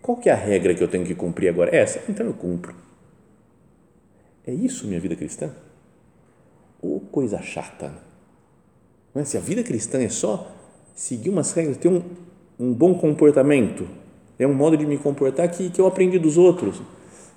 Qual 0.00 0.16
que 0.16 0.28
é 0.28 0.32
a 0.32 0.36
regra 0.36 0.74
que 0.74 0.82
eu 0.82 0.88
tenho 0.88 1.04
que 1.04 1.14
cumprir 1.14 1.48
agora? 1.48 1.74
Essa? 1.74 2.02
Então 2.08 2.24
eu 2.24 2.34
cumpro. 2.34 2.74
É 4.46 4.52
isso 4.52 4.86
minha 4.86 5.00
vida 5.00 5.16
cristã? 5.16 5.50
Ou 6.80 7.00
coisa 7.00 7.42
chata? 7.42 8.07
Não 9.14 9.22
é? 9.22 9.24
Se 9.24 9.36
a 9.36 9.40
vida 9.40 9.62
cristã 9.62 10.00
é 10.02 10.08
só 10.08 10.50
seguir 10.94 11.30
umas 11.30 11.52
regras, 11.52 11.76
ter 11.76 11.88
um, 11.88 12.02
um 12.58 12.72
bom 12.72 12.94
comportamento, 12.94 13.86
é 14.38 14.46
um 14.46 14.54
modo 14.54 14.76
de 14.76 14.86
me 14.86 14.98
comportar 14.98 15.48
que, 15.50 15.70
que 15.70 15.80
eu 15.80 15.86
aprendi 15.86 16.18
dos 16.18 16.36
outros. 16.36 16.80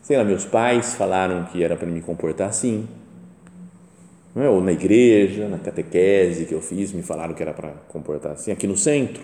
Sei 0.01 0.17
lá, 0.17 0.23
meus 0.23 0.45
pais 0.45 0.93
falaram 0.93 1.45
que 1.45 1.63
era 1.63 1.75
para 1.75 1.87
me 1.87 2.01
comportar 2.01 2.49
assim. 2.49 2.87
É? 4.35 4.47
Ou 4.47 4.61
na 4.61 4.71
igreja, 4.71 5.47
na 5.47 5.59
catequese 5.59 6.45
que 6.45 6.53
eu 6.53 6.61
fiz, 6.61 6.91
me 6.91 7.03
falaram 7.03 7.33
que 7.33 7.41
era 7.41 7.53
para 7.53 7.69
comportar 7.89 8.33
assim. 8.33 8.51
Aqui 8.51 8.65
no 8.65 8.77
centro, 8.77 9.21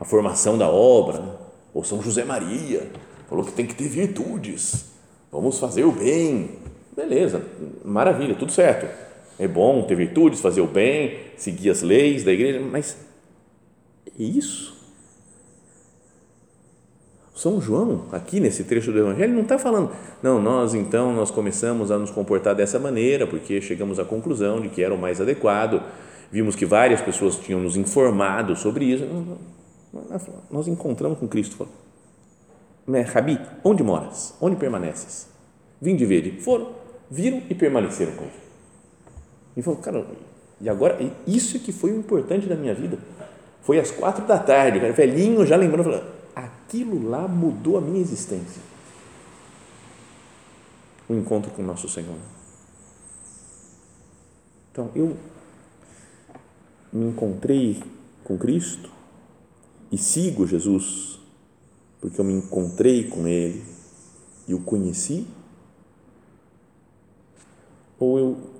a 0.00 0.04
formação 0.04 0.56
da 0.56 0.68
obra, 0.68 1.20
né? 1.20 1.32
ou 1.72 1.82
São 1.82 2.00
José 2.00 2.24
Maria, 2.24 2.88
falou 3.28 3.44
que 3.44 3.52
tem 3.52 3.66
que 3.66 3.74
ter 3.74 3.88
virtudes, 3.88 4.86
vamos 5.30 5.58
fazer 5.58 5.84
o 5.84 5.92
bem. 5.92 6.50
Beleza, 6.96 7.42
maravilha, 7.84 8.36
tudo 8.36 8.52
certo 8.52 8.86
é 9.38 9.48
bom 9.48 9.82
ter 9.82 9.94
virtudes, 9.94 10.40
fazer 10.40 10.60
o 10.60 10.66
bem, 10.66 11.18
seguir 11.36 11.70
as 11.70 11.82
leis 11.82 12.24
da 12.24 12.32
igreja, 12.32 12.60
mas 12.60 12.96
é 14.06 14.22
isso? 14.22 14.74
São 17.34 17.60
João, 17.60 18.06
aqui 18.12 18.38
nesse 18.38 18.64
trecho 18.64 18.92
do 18.92 18.98
Evangelho, 18.98 19.34
não 19.34 19.42
está 19.42 19.58
falando, 19.58 19.90
não, 20.22 20.40
nós 20.40 20.72
então, 20.72 21.12
nós 21.12 21.30
começamos 21.30 21.90
a 21.90 21.98
nos 21.98 22.10
comportar 22.10 22.54
dessa 22.54 22.78
maneira, 22.78 23.26
porque 23.26 23.60
chegamos 23.60 23.98
à 23.98 24.04
conclusão 24.04 24.60
de 24.60 24.68
que 24.68 24.82
era 24.82 24.94
o 24.94 24.98
mais 24.98 25.20
adequado 25.20 25.82
vimos 26.34 26.56
que 26.56 26.66
várias 26.66 27.00
pessoas 27.00 27.36
tinham 27.36 27.60
nos 27.60 27.76
informado 27.76 28.56
sobre 28.56 28.86
isso. 28.86 29.04
Nós 30.50 30.66
encontramos 30.66 31.16
com 31.20 31.28
Cristo. 31.28 31.56
Falou, 31.56 31.72
Rabi, 33.12 33.40
onde 33.62 33.84
moras? 33.84 34.34
Onde 34.40 34.56
permaneces? 34.56 35.28
Vim 35.80 35.94
de 35.94 36.04
ver. 36.04 36.40
Foram, 36.40 36.72
viram 37.08 37.40
e 37.48 37.54
permaneceram 37.54 38.16
com 38.16 38.24
ele. 38.24 38.43
E 39.56 39.62
falou, 39.62 39.80
cara, 39.80 40.06
e 40.60 40.68
agora, 40.68 40.98
isso 41.26 41.58
que 41.58 41.72
foi 41.72 41.92
o 41.92 41.98
importante 41.98 42.46
da 42.46 42.56
minha 42.56 42.74
vida. 42.74 42.98
Foi 43.62 43.78
às 43.78 43.90
quatro 43.90 44.26
da 44.26 44.38
tarde, 44.38 44.80
cara, 44.80 44.92
velhinho, 44.92 45.46
já 45.46 45.56
lembrando, 45.56 45.84
falou, 45.84 46.04
aquilo 46.34 47.08
lá 47.08 47.26
mudou 47.26 47.78
a 47.78 47.80
minha 47.80 48.00
existência. 48.00 48.62
O 51.08 51.14
encontro 51.14 51.50
com 51.50 51.62
o 51.62 51.64
nosso 51.64 51.88
Senhor. 51.88 52.16
Então, 54.72 54.90
eu 54.94 55.16
me 56.92 57.06
encontrei 57.06 57.82
com 58.22 58.38
Cristo 58.38 58.90
e 59.92 59.98
sigo 59.98 60.46
Jesus 60.46 61.14
porque 62.04 62.20
eu 62.20 62.24
me 62.24 62.34
encontrei 62.34 63.08
com 63.08 63.26
Ele 63.26 63.64
e 64.46 64.52
o 64.52 64.60
conheci? 64.60 65.26
Ou 67.98 68.18
eu 68.18 68.53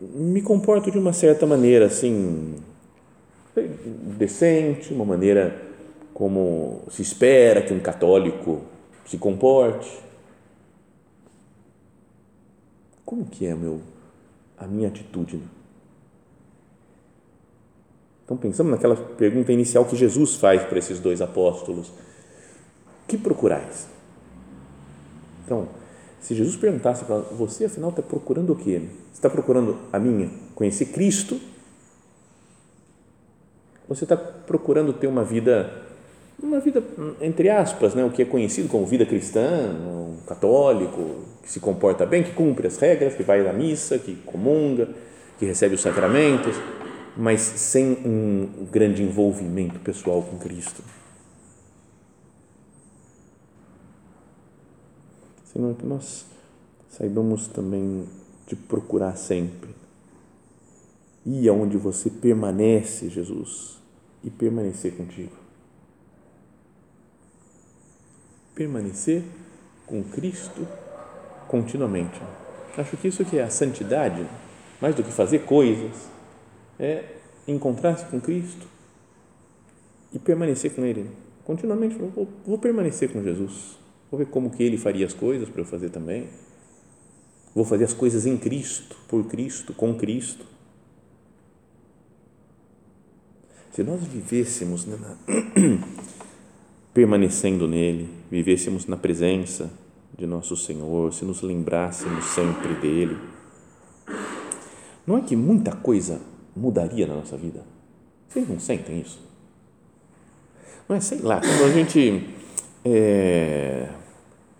me 0.00 0.42
comporto 0.42 0.90
de 0.90 0.98
uma 0.98 1.12
certa 1.12 1.46
maneira 1.46 1.86
assim, 1.86 2.56
decente, 4.16 4.92
uma 4.92 5.04
maneira 5.04 5.60
como 6.14 6.82
se 6.90 7.02
espera 7.02 7.62
que 7.62 7.72
um 7.72 7.80
católico 7.80 8.62
se 9.06 9.18
comporte? 9.18 9.88
Como 13.04 13.24
que 13.24 13.46
é 13.46 13.54
meu 13.54 13.80
a 14.58 14.66
minha 14.66 14.88
atitude. 14.88 15.40
Então, 18.24 18.36
pensamos 18.36 18.72
naquela 18.72 18.96
pergunta 18.96 19.52
inicial 19.52 19.84
que 19.84 19.96
Jesus 19.96 20.34
faz 20.34 20.62
para 20.64 20.78
esses 20.78 20.98
dois 20.98 21.22
apóstolos: 21.22 21.90
que 23.06 23.16
procurais? 23.16 23.88
Então, 25.44 25.68
se 26.20 26.34
Jesus 26.34 26.56
perguntasse 26.56 27.04
para 27.04 27.18
você, 27.18 27.66
afinal, 27.66 27.90
está 27.90 28.02
procurando 28.02 28.52
o 28.52 28.56
quê? 28.56 28.82
Você 29.12 29.18
está 29.18 29.30
procurando 29.30 29.78
a 29.92 29.98
minha? 29.98 30.30
Conhecer 30.54 30.86
Cristo? 30.86 31.40
Ou 33.88 33.94
você 33.94 34.04
está 34.04 34.16
procurando 34.16 34.92
ter 34.92 35.06
uma 35.06 35.24
vida, 35.24 35.72
uma 36.42 36.60
vida, 36.60 36.82
entre 37.20 37.48
aspas, 37.48 37.94
né, 37.94 38.04
o 38.04 38.10
que 38.10 38.22
é 38.22 38.24
conhecido 38.24 38.68
como 38.68 38.84
vida 38.84 39.06
cristã, 39.06 39.74
um 39.74 40.16
católico, 40.26 41.16
que 41.42 41.50
se 41.50 41.60
comporta 41.60 42.04
bem, 42.04 42.22
que 42.22 42.32
cumpre 42.32 42.66
as 42.66 42.76
regras, 42.76 43.14
que 43.14 43.22
vai 43.22 43.46
à 43.48 43.52
missa, 43.52 43.98
que 43.98 44.14
comunga, 44.26 44.88
que 45.38 45.46
recebe 45.46 45.74
os 45.74 45.80
sacramentos, 45.80 46.54
mas 47.16 47.40
sem 47.40 47.92
um 48.04 48.66
grande 48.70 49.02
envolvimento 49.02 49.78
pessoal 49.80 50.22
com 50.22 50.36
Cristo. 50.36 50.82
Senhor, 55.52 55.74
que 55.74 55.86
nós 55.86 56.26
saibamos 56.90 57.46
também 57.48 58.06
de 58.46 58.56
procurar 58.56 59.16
sempre 59.16 59.70
ir 61.24 61.48
aonde 61.48 61.76
você 61.76 62.10
permanece, 62.10 63.08
Jesus, 63.08 63.78
e 64.24 64.30
permanecer 64.30 64.94
contigo. 64.96 65.36
Permanecer 68.54 69.22
com 69.86 70.02
Cristo 70.02 70.66
continuamente. 71.46 72.20
Acho 72.76 72.96
que 72.96 73.08
isso 73.08 73.24
que 73.24 73.38
é 73.38 73.42
a 73.42 73.50
santidade, 73.50 74.26
mais 74.80 74.94
do 74.94 75.02
que 75.02 75.10
fazer 75.10 75.40
coisas, 75.40 76.08
é 76.78 77.16
encontrar-se 77.46 78.04
com 78.06 78.20
Cristo 78.20 78.66
e 80.12 80.18
permanecer 80.18 80.74
com 80.74 80.84
Ele. 80.84 81.10
Continuamente, 81.44 81.96
vou, 81.96 82.28
vou 82.46 82.58
permanecer 82.58 83.12
com 83.12 83.22
Jesus. 83.22 83.78
Vou 84.10 84.18
ver 84.18 84.26
como 84.26 84.50
que 84.50 84.62
Ele 84.62 84.78
faria 84.78 85.06
as 85.06 85.12
coisas 85.12 85.48
para 85.48 85.60
eu 85.60 85.66
fazer 85.66 85.90
também. 85.90 86.28
Vou 87.54 87.64
fazer 87.64 87.84
as 87.84 87.92
coisas 87.92 88.26
em 88.26 88.36
Cristo, 88.36 88.96
por 89.08 89.24
Cristo, 89.24 89.72
com 89.74 89.94
Cristo. 89.94 90.44
Se 93.72 93.82
nós 93.82 94.02
vivêssemos 94.02 94.86
né, 94.86 94.96
na, 94.96 95.16
permanecendo 96.92 97.68
nele, 97.68 98.08
vivêssemos 98.30 98.86
na 98.86 98.96
presença 98.96 99.70
de 100.16 100.26
nosso 100.26 100.56
Senhor, 100.56 101.12
se 101.12 101.24
nos 101.24 101.42
lembrássemos 101.42 102.24
sempre 102.26 102.74
dele, 102.74 103.16
não 105.06 105.18
é 105.18 105.20
que 105.20 105.36
muita 105.36 105.72
coisa 105.72 106.20
mudaria 106.56 107.06
na 107.06 107.14
nossa 107.14 107.36
vida? 107.36 107.64
Vocês 108.28 108.48
não 108.48 108.58
sentem 108.58 109.00
isso? 109.00 109.20
Não 110.88 110.96
é, 110.96 111.00
sei 111.00 111.20
lá, 111.20 111.40
quando 111.40 111.64
a 111.64 111.72
gente 111.72 112.28
é, 112.94 113.88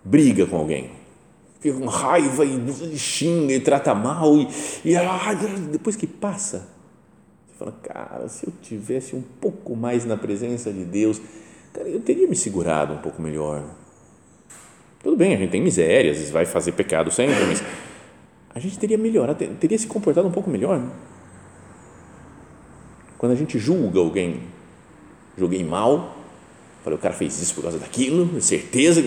briga 0.04 0.46
com 0.46 0.56
alguém, 0.56 0.90
fica 1.60 1.78
com 1.78 1.86
raiva 1.86 2.44
e 2.44 2.98
xinga 2.98 3.52
e 3.52 3.60
trata 3.60 3.94
mal 3.94 4.36
e, 4.36 4.48
e 4.84 4.96
ah, 4.96 5.34
depois 5.70 5.96
que 5.96 6.06
passa, 6.06 6.68
você 7.46 7.58
fala, 7.58 7.72
cara, 7.82 8.28
se 8.28 8.46
eu 8.46 8.52
tivesse 8.62 9.14
um 9.14 9.22
pouco 9.40 9.74
mais 9.76 10.04
na 10.04 10.16
presença 10.16 10.72
de 10.72 10.84
Deus, 10.84 11.20
cara, 11.72 11.88
eu 11.88 12.00
teria 12.00 12.28
me 12.28 12.36
segurado 12.36 12.94
um 12.94 12.98
pouco 12.98 13.20
melhor 13.20 13.64
tudo 15.02 15.16
bem, 15.16 15.32
a 15.32 15.36
gente 15.36 15.50
tem 15.50 15.62
misérias, 15.62 16.28
vai 16.30 16.44
fazer 16.44 16.72
pecado 16.72 17.10
sempre, 17.10 17.44
mas 17.46 17.62
a 18.52 18.58
gente 18.58 18.78
teria 18.78 18.98
melhorado, 18.98 19.46
teria 19.54 19.78
se 19.78 19.86
comportado 19.86 20.26
um 20.26 20.32
pouco 20.32 20.50
melhor. 20.50 20.82
Quando 23.16 23.32
a 23.32 23.34
gente 23.36 23.58
julga 23.58 24.00
alguém, 24.00 24.42
julguei 25.36 25.62
mal, 25.64 26.17
falei, 26.82 26.98
o 26.98 27.02
cara 27.02 27.14
fez 27.14 27.40
isso 27.40 27.54
por 27.54 27.62
causa 27.62 27.78
daquilo, 27.78 28.40
certeza, 28.40 29.04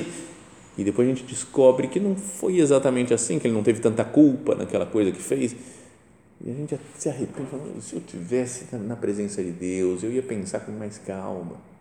e 0.77 0.83
depois 0.83 1.07
a 1.07 1.11
gente 1.13 1.23
descobre 1.23 1.87
que 1.87 1.99
não 1.99 2.15
foi 2.15 2.59
exatamente 2.59 3.13
assim, 3.13 3.39
que 3.39 3.47
ele 3.47 3.53
não 3.53 3.63
teve 3.63 3.79
tanta 3.79 4.03
culpa 4.03 4.55
naquela 4.55 4.85
coisa 4.85 5.11
que 5.11 5.21
fez. 5.21 5.55
E 6.43 6.49
a 6.49 6.53
gente 6.53 6.79
se 6.97 7.09
arrepende, 7.09 7.49
falando, 7.49 7.81
se 7.81 7.93
eu 7.93 8.01
tivesse 8.01 8.75
na 8.75 8.95
presença 8.95 9.43
de 9.43 9.51
Deus, 9.51 10.03
eu 10.03 10.11
ia 10.11 10.23
pensar 10.23 10.61
com 10.61 10.71
mais 10.71 10.97
calma 10.97 11.71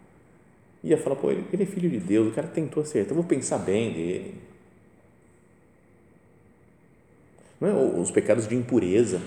ia 0.83 0.96
falar, 0.96 1.16
pô, 1.16 1.31
ele, 1.31 1.44
ele 1.53 1.62
é 1.62 1.66
filho 1.66 1.88
de 1.88 1.98
Deus, 1.98 2.29
o 2.29 2.31
cara 2.33 2.46
tentou 2.48 2.83
acertar, 2.83 3.11
eu 3.11 3.16
vou 3.16 3.24
pensar 3.24 3.59
bem 3.59 3.92
dele. 3.92 4.35
Não 7.61 7.68
é? 7.68 8.00
Os 8.00 8.11
pecados 8.11 8.48
de 8.48 8.57
impureza. 8.57 9.20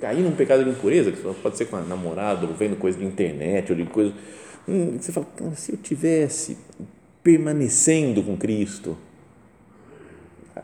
Cair 0.00 0.22
num 0.22 0.34
pecado 0.34 0.64
de 0.64 0.70
impureza, 0.70 1.12
que 1.12 1.22
pode 1.34 1.56
ser 1.56 1.66
com 1.66 1.76
a 1.76 1.82
namorada, 1.82 2.46
ou 2.46 2.54
vendo 2.54 2.76
coisa 2.76 2.98
de 2.98 3.04
internet, 3.04 3.70
ou 3.70 3.76
de 3.76 3.84
coisa. 3.84 4.12
Hum, 4.68 4.98
você 5.00 5.12
fala, 5.12 5.26
se 5.56 5.72
eu 5.72 5.76
tivesse 5.76 6.56
permanecendo 7.22 8.22
com 8.22 8.36
Cristo, 8.36 8.96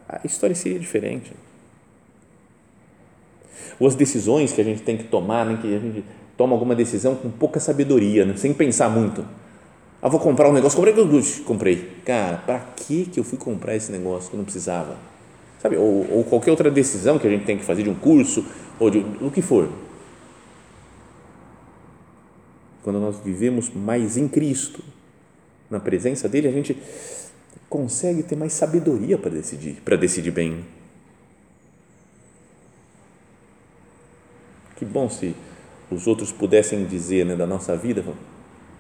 a, 0.09 0.21
história 0.25 0.55
seria 0.55 0.79
diferente. 0.79 1.33
Ou 3.79 3.87
as 3.87 3.95
decisões 3.95 4.53
que 4.53 4.61
a 4.61 4.65
gente 4.65 4.83
tem 4.83 4.97
que 4.97 5.05
tomar, 5.05 5.45
nem 5.45 5.57
que 5.57 5.75
a 5.75 5.79
gente 5.79 6.05
toma 6.37 6.55
alguma 6.55 6.75
decisão 6.75 7.15
com 7.15 7.31
pouca 7.31 7.61
sabedoria, 7.61 8.25
né? 8.25 8.37
sem 8.37 8.53
pensar 8.53 8.89
muito. 8.89 9.25
Ah, 10.01 10.09
vou 10.09 10.21
comprar 10.21 10.49
um 10.49 10.53
negócio, 10.53 10.77
comprei, 10.77 10.95
comprei. 11.45 11.91
Cara, 12.05 12.37
para 12.39 12.59
que 12.59 13.07
que 13.07 13.19
eu 13.19 13.25
fui 13.25 13.39
comprar 13.39 13.75
esse 13.75 13.91
negócio 13.91 14.29
que 14.29 14.37
eu 14.37 14.39
não 14.39 14.45
precisava? 14.45 14.97
Sabe? 15.61 15.77
Ou, 15.77 16.07
ou 16.11 16.25
qualquer 16.25 16.51
outra 16.51 16.71
decisão 16.71 17.19
que 17.19 17.27
a 17.27 17.31
gente 17.31 17.45
tem 17.45 17.57
que 17.57 17.65
fazer 17.65 17.83
de 17.83 17.91
um 17.91 17.95
curso 17.95 18.45
ou 18.79 18.91
de 18.91 19.05
o 19.21 19.31
que 19.31 19.43
for. 19.43 19.69
Quando 22.87 23.01
nós 23.01 23.19
vivemos 23.19 23.69
mais 23.69 24.17
em 24.17 24.29
Cristo, 24.29 24.81
na 25.69 25.81
presença 25.81 26.29
dele, 26.29 26.47
a 26.47 26.53
gente 26.53 26.81
consegue 27.69 28.23
ter 28.23 28.37
mais 28.37 28.53
sabedoria 28.53 29.19
para 29.19 29.33
decidir, 29.33 29.83
para 29.85 29.97
decidir 29.97 30.31
bem. 30.31 30.65
Que 34.77 34.85
bom 34.85 35.11
se 35.11 35.35
os 35.91 36.07
outros 36.07 36.31
pudessem 36.31 36.87
dizer 36.87 37.27
né, 37.27 37.35
da 37.35 37.45
nossa 37.45 37.77
vida, 37.77 38.05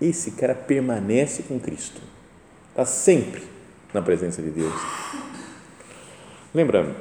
esse 0.01 0.31
cara 0.31 0.55
permanece 0.55 1.43
com 1.43 1.59
Cristo, 1.59 2.01
está 2.71 2.87
sempre 2.87 3.43
na 3.93 4.01
presença 4.01 4.41
de 4.41 4.51
Deus. 4.51 4.81
Lembra 6.55 6.95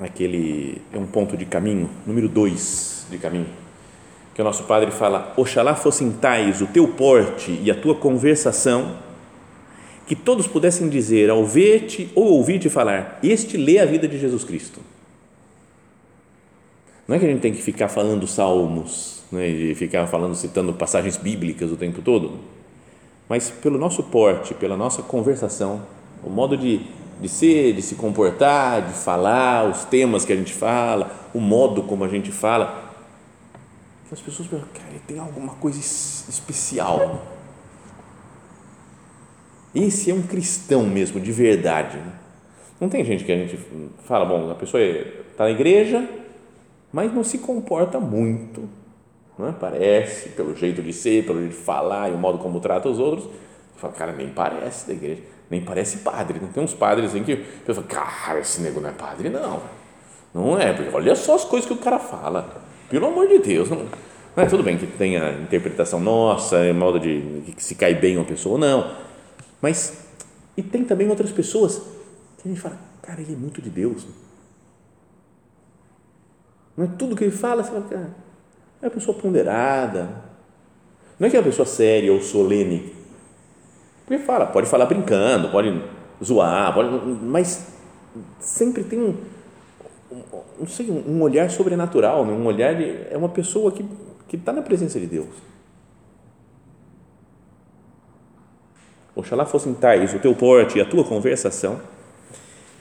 aquele, 0.00 0.80
é 0.94 0.96
um 0.96 1.06
ponto 1.06 1.36
de 1.36 1.44
caminho, 1.44 1.90
número 2.06 2.26
dois 2.26 3.06
de 3.10 3.18
caminho, 3.18 3.65
que 4.36 4.42
o 4.42 4.44
nosso 4.44 4.64
Padre 4.64 4.90
fala, 4.90 5.32
Oxalá 5.34 5.74
fossem 5.74 6.12
tais 6.12 6.60
o 6.60 6.66
teu 6.66 6.88
porte 6.88 7.58
e 7.62 7.70
a 7.70 7.74
tua 7.74 7.94
conversação, 7.94 8.98
que 10.06 10.14
todos 10.14 10.46
pudessem 10.46 10.90
dizer 10.90 11.30
ao 11.30 11.42
ver-te 11.42 12.10
ou 12.14 12.26
ouvir-te 12.32 12.68
falar, 12.68 13.18
este 13.22 13.56
lê 13.56 13.78
a 13.78 13.86
vida 13.86 14.06
de 14.06 14.18
Jesus 14.18 14.44
Cristo. 14.44 14.80
Não 17.08 17.16
é 17.16 17.18
que 17.18 17.24
a 17.24 17.28
gente 17.30 17.40
tem 17.40 17.50
que 17.50 17.62
ficar 17.62 17.88
falando 17.88 18.26
salmos, 18.26 19.22
né, 19.32 19.48
e 19.48 19.74
ficar 19.74 20.06
falando, 20.06 20.34
citando 20.34 20.74
passagens 20.74 21.16
bíblicas 21.16 21.72
o 21.72 21.76
tempo 21.76 22.02
todo, 22.02 22.32
mas 23.30 23.48
pelo 23.48 23.78
nosso 23.78 24.02
porte, 24.02 24.52
pela 24.52 24.76
nossa 24.76 25.00
conversação, 25.00 25.80
o 26.22 26.28
modo 26.28 26.58
de, 26.58 26.82
de 27.22 27.28
ser, 27.30 27.72
de 27.72 27.80
se 27.80 27.94
comportar, 27.94 28.86
de 28.86 28.92
falar, 28.98 29.66
os 29.66 29.86
temas 29.86 30.26
que 30.26 30.32
a 30.34 30.36
gente 30.36 30.52
fala, 30.52 31.10
o 31.32 31.40
modo 31.40 31.84
como 31.84 32.04
a 32.04 32.08
gente 32.08 32.30
fala, 32.30 32.85
as 34.12 34.20
pessoas 34.20 34.48
pensam, 34.48 34.68
cara, 34.72 34.88
ele 34.90 35.02
tem 35.06 35.18
alguma 35.18 35.54
coisa 35.54 35.78
especial. 35.78 37.26
Esse 39.74 40.10
é 40.10 40.14
um 40.14 40.22
cristão 40.22 40.84
mesmo, 40.84 41.20
de 41.20 41.32
verdade. 41.32 41.98
Né? 41.98 42.12
Não 42.80 42.88
tem 42.88 43.04
gente 43.04 43.24
que 43.24 43.32
a 43.32 43.36
gente 43.36 43.58
fala, 44.04 44.24
bom, 44.24 44.50
a 44.50 44.54
pessoa 44.54 44.82
está 44.82 45.44
na 45.44 45.50
igreja, 45.50 46.08
mas 46.92 47.12
não 47.12 47.24
se 47.24 47.38
comporta 47.38 47.98
muito, 47.98 48.68
não 49.38 49.48
é? 49.48 49.52
parece, 49.52 50.30
pelo 50.30 50.54
jeito 50.54 50.82
de 50.82 50.92
ser, 50.92 51.26
pelo 51.26 51.40
jeito 51.40 51.52
de 51.52 51.62
falar 51.62 52.10
e 52.10 52.14
o 52.14 52.18
modo 52.18 52.38
como 52.38 52.60
trata 52.60 52.88
os 52.88 52.98
outros. 52.98 53.28
Fala, 53.76 53.92
cara, 53.92 54.12
nem 54.12 54.30
parece 54.30 54.86
da 54.86 54.94
igreja, 54.94 55.22
nem 55.50 55.60
parece 55.60 55.98
padre. 55.98 56.38
Não 56.40 56.48
tem 56.48 56.62
uns 56.62 56.72
padres 56.72 57.10
assim 57.10 57.22
que 57.22 57.44
eu 57.66 57.74
falo, 57.74 57.86
cara, 57.86 58.38
esse 58.38 58.62
nego 58.62 58.80
não 58.80 58.88
é 58.88 58.92
padre, 58.92 59.28
não. 59.28 59.60
Não 60.32 60.58
é, 60.58 60.72
porque 60.72 60.94
olha 60.94 61.14
só 61.14 61.34
as 61.34 61.44
coisas 61.44 61.66
que 61.66 61.74
o 61.74 61.78
cara 61.78 61.98
fala. 61.98 62.62
Pelo 62.88 63.06
amor 63.06 63.28
de 63.28 63.38
Deus, 63.38 63.68
não, 63.68 63.78
não 64.36 64.44
é 64.44 64.46
tudo 64.46 64.62
bem 64.62 64.78
que 64.78 64.86
tenha 64.86 65.32
interpretação 65.40 65.98
nossa, 66.00 66.58
é 66.58 66.72
modo 66.72 67.00
de 67.00 67.52
que 67.56 67.62
se 67.62 67.74
cai 67.74 67.94
bem 67.94 68.16
uma 68.16 68.24
pessoa 68.24 68.54
ou 68.54 68.58
não, 68.58 68.94
mas 69.60 70.06
e 70.56 70.62
tem 70.62 70.84
também 70.84 71.08
outras 71.08 71.30
pessoas 71.30 71.82
que 72.38 72.46
a 72.46 72.48
gente 72.48 72.60
fala, 72.60 72.78
cara, 73.02 73.20
ele 73.20 73.34
é 73.34 73.36
muito 73.36 73.60
de 73.60 73.68
Deus. 73.68 74.06
Não 76.76 76.84
é 76.84 76.88
tudo 76.98 77.16
que 77.16 77.24
ele 77.24 77.32
fala, 77.32 77.62
você 77.62 77.70
fala, 77.70 77.82
cara, 77.82 78.14
é 78.80 78.86
uma 78.86 78.90
pessoa 78.90 79.16
ponderada. 79.16 80.24
Não 81.18 81.26
é 81.26 81.30
que 81.30 81.36
é 81.36 81.40
uma 81.40 81.46
pessoa 81.46 81.66
séria 81.66 82.12
ou 82.12 82.20
solene. 82.20 82.94
Porque 84.06 84.22
fala, 84.22 84.46
pode 84.46 84.68
falar 84.68 84.86
brincando, 84.86 85.50
pode 85.50 85.82
zoar, 86.22 86.72
pode, 86.72 86.88
mas 87.22 87.66
sempre 88.38 88.84
tem 88.84 89.00
um, 89.00 89.16
não 90.58 90.66
sei, 90.66 90.90
um 90.90 91.22
olhar 91.22 91.50
sobrenatural, 91.50 92.24
né? 92.24 92.32
um 92.32 92.46
olhar 92.46 92.74
de, 92.74 92.84
é 93.10 93.16
uma 93.16 93.28
pessoa 93.28 93.72
que 93.72 93.84
que 94.28 94.36
está 94.36 94.52
na 94.52 94.62
presença 94.62 94.98
de 94.98 95.06
Deus. 95.06 95.28
Oxalá 99.14 99.46
fossem 99.46 99.72
tais 99.72 100.12
o 100.12 100.18
teu 100.18 100.34
porte 100.34 100.78
e 100.78 100.80
a 100.80 100.84
tua 100.84 101.04
conversação, 101.04 101.80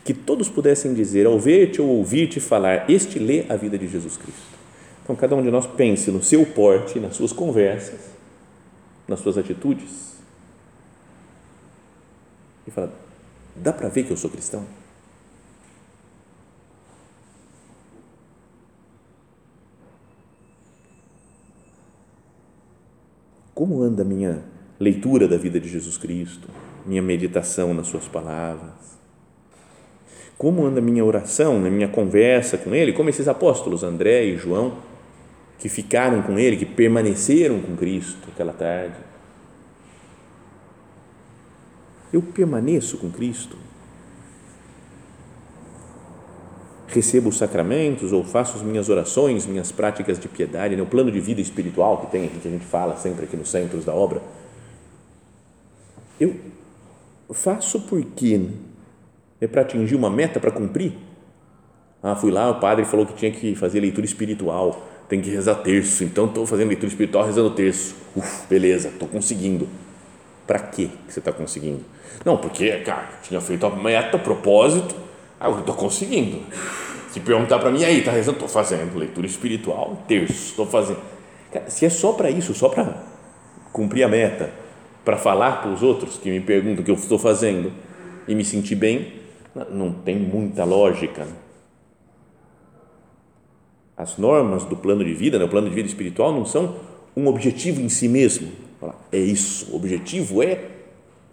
que 0.03 0.13
todos 0.13 0.49
pudessem 0.49 0.93
dizer, 0.93 1.25
ao 1.25 1.39
ver-te 1.39 1.81
ou 1.81 1.87
ouvir-te 1.87 2.39
falar, 2.39 2.89
este 2.89 3.17
lê 3.17 3.45
a 3.47 3.55
vida 3.55 3.77
de 3.77 3.87
Jesus 3.87 4.17
Cristo. 4.17 4.55
Então, 5.03 5.15
cada 5.15 5.35
um 5.35 5.41
de 5.41 5.49
nós 5.49 5.65
pense 5.65 6.11
no 6.11 6.21
seu 6.21 6.45
porte, 6.45 6.99
nas 6.99 7.15
suas 7.15 7.31
conversas, 7.31 7.99
nas 9.07 9.19
suas 9.19 9.37
atitudes, 9.37 10.15
e 12.67 12.71
fala: 12.71 12.91
dá 13.55 13.71
para 13.71 13.87
ver 13.87 14.03
que 14.03 14.11
eu 14.11 14.17
sou 14.17 14.29
cristão? 14.29 14.65
Como 23.95 24.01
anda 24.01 24.01
a 24.01 24.05
minha 24.05 24.43
leitura 24.77 25.25
da 25.25 25.37
vida 25.37 25.57
de 25.57 25.69
Jesus 25.69 25.97
Cristo, 25.97 26.49
minha 26.85 27.01
meditação 27.01 27.73
nas 27.73 27.87
Suas 27.87 28.05
palavras? 28.05 28.73
Como 30.37 30.65
anda 30.65 30.79
a 30.79 30.83
minha 30.83 31.05
oração, 31.05 31.61
na 31.61 31.69
minha 31.69 31.87
conversa 31.87 32.57
com 32.57 32.75
Ele? 32.75 32.91
Como 32.91 33.09
esses 33.09 33.29
apóstolos, 33.29 33.83
André 33.83 34.25
e 34.25 34.37
João, 34.37 34.79
que 35.57 35.69
ficaram 35.69 36.21
com 36.23 36.37
Ele, 36.37 36.57
que 36.57 36.65
permaneceram 36.65 37.61
com 37.61 37.73
Cristo 37.77 38.27
aquela 38.33 38.51
tarde? 38.51 38.97
Eu 42.11 42.21
permaneço 42.21 42.97
com 42.97 43.09
Cristo? 43.09 43.55
Recebo 46.87 47.29
os 47.29 47.37
sacramentos 47.37 48.11
ou 48.13 48.23
faço 48.23 48.57
as 48.57 48.63
minhas 48.63 48.89
orações, 48.89 49.45
minhas 49.45 49.71
práticas 49.71 50.19
de 50.19 50.27
piedade, 50.27 50.75
né? 50.75 50.81
o 50.81 50.85
plano 50.85 51.11
de 51.11 51.19
vida 51.19 51.41
espiritual 51.41 51.97
que 51.97 52.11
tem, 52.11 52.27
que 52.27 52.47
a 52.47 52.51
gente 52.51 52.65
fala 52.65 52.95
sempre 52.97 53.25
aqui 53.25 53.35
nos 53.35 53.49
centros 53.49 53.85
da 53.85 53.93
obra. 53.93 54.21
Eu 56.19 56.35
faço 57.31 57.81
porque 57.81 58.49
é 59.41 59.47
para 59.47 59.61
atingir 59.61 59.95
uma 59.95 60.09
meta, 60.09 60.39
para 60.39 60.51
cumprir. 60.51 60.93
Ah, 62.01 62.15
fui 62.15 62.31
lá, 62.31 62.49
o 62.49 62.59
padre 62.59 62.85
falou 62.85 63.05
que 63.05 63.13
tinha 63.13 63.31
que 63.31 63.55
fazer 63.55 63.79
leitura 63.79 64.05
espiritual, 64.05 64.87
tem 65.09 65.21
que 65.21 65.29
rezar 65.29 65.55
terço, 65.55 66.03
então 66.03 66.25
estou 66.25 66.45
fazendo 66.45 66.67
leitura 66.67 66.87
espiritual, 66.87 67.25
rezando 67.25 67.49
terço. 67.49 67.95
Uf, 68.15 68.47
beleza, 68.47 68.89
estou 68.89 69.07
conseguindo. 69.07 69.67
Para 70.45 70.59
que 70.59 70.91
você 71.07 71.19
está 71.19 71.31
conseguindo? 71.33 71.83
Não, 72.23 72.37
porque, 72.37 72.71
cara, 72.81 73.09
tinha 73.23 73.41
feito 73.41 73.65
a 73.65 73.75
meta, 73.75 74.19
propósito, 74.19 74.95
ah, 75.45 75.49
eu 75.49 75.59
estou 75.59 75.75
conseguindo. 75.75 76.41
Se 77.09 77.19
perguntar 77.19 77.59
para 77.59 77.71
mim, 77.71 77.83
aí, 77.83 77.99
está 77.99 78.11
rezando? 78.11 78.37
Estou 78.37 78.49
fazendo 78.49 78.97
leitura 78.97 79.25
espiritual, 79.25 80.03
terço, 80.07 80.49
estou 80.49 80.65
fazendo. 80.65 80.99
Cara, 81.51 81.69
se 81.69 81.85
é 81.85 81.89
só 81.89 82.13
para 82.13 82.29
isso, 82.29 82.53
só 82.53 82.67
para 82.67 83.03
cumprir 83.71 84.03
a 84.03 84.07
meta, 84.07 84.51
para 85.03 85.17
falar 85.17 85.61
para 85.61 85.71
os 85.71 85.83
outros 85.83 86.17
que 86.17 86.29
me 86.29 86.41
perguntam 86.41 86.81
o 86.81 86.83
que 86.83 86.91
eu 86.91 86.95
estou 86.95 87.19
fazendo 87.19 87.71
e 88.27 88.35
me 88.35 88.43
sentir 88.43 88.75
bem, 88.75 89.13
não 89.69 89.91
tem 89.91 90.17
muita 90.17 90.63
lógica. 90.63 91.27
As 93.95 94.17
normas 94.17 94.65
do 94.65 94.75
plano 94.75 95.05
de 95.05 95.13
vida, 95.13 95.39
né, 95.39 95.45
o 95.45 95.49
plano 95.49 95.69
de 95.69 95.75
vida 95.75 95.87
espiritual, 95.87 96.33
não 96.33 96.43
são 96.43 96.75
um 97.15 97.27
objetivo 97.27 97.79
em 97.79 97.87
si 97.87 98.09
mesmo. 98.09 98.51
É 99.11 99.17
isso, 99.17 99.71
o 99.71 99.77
objetivo 99.77 100.43
é 100.43 100.59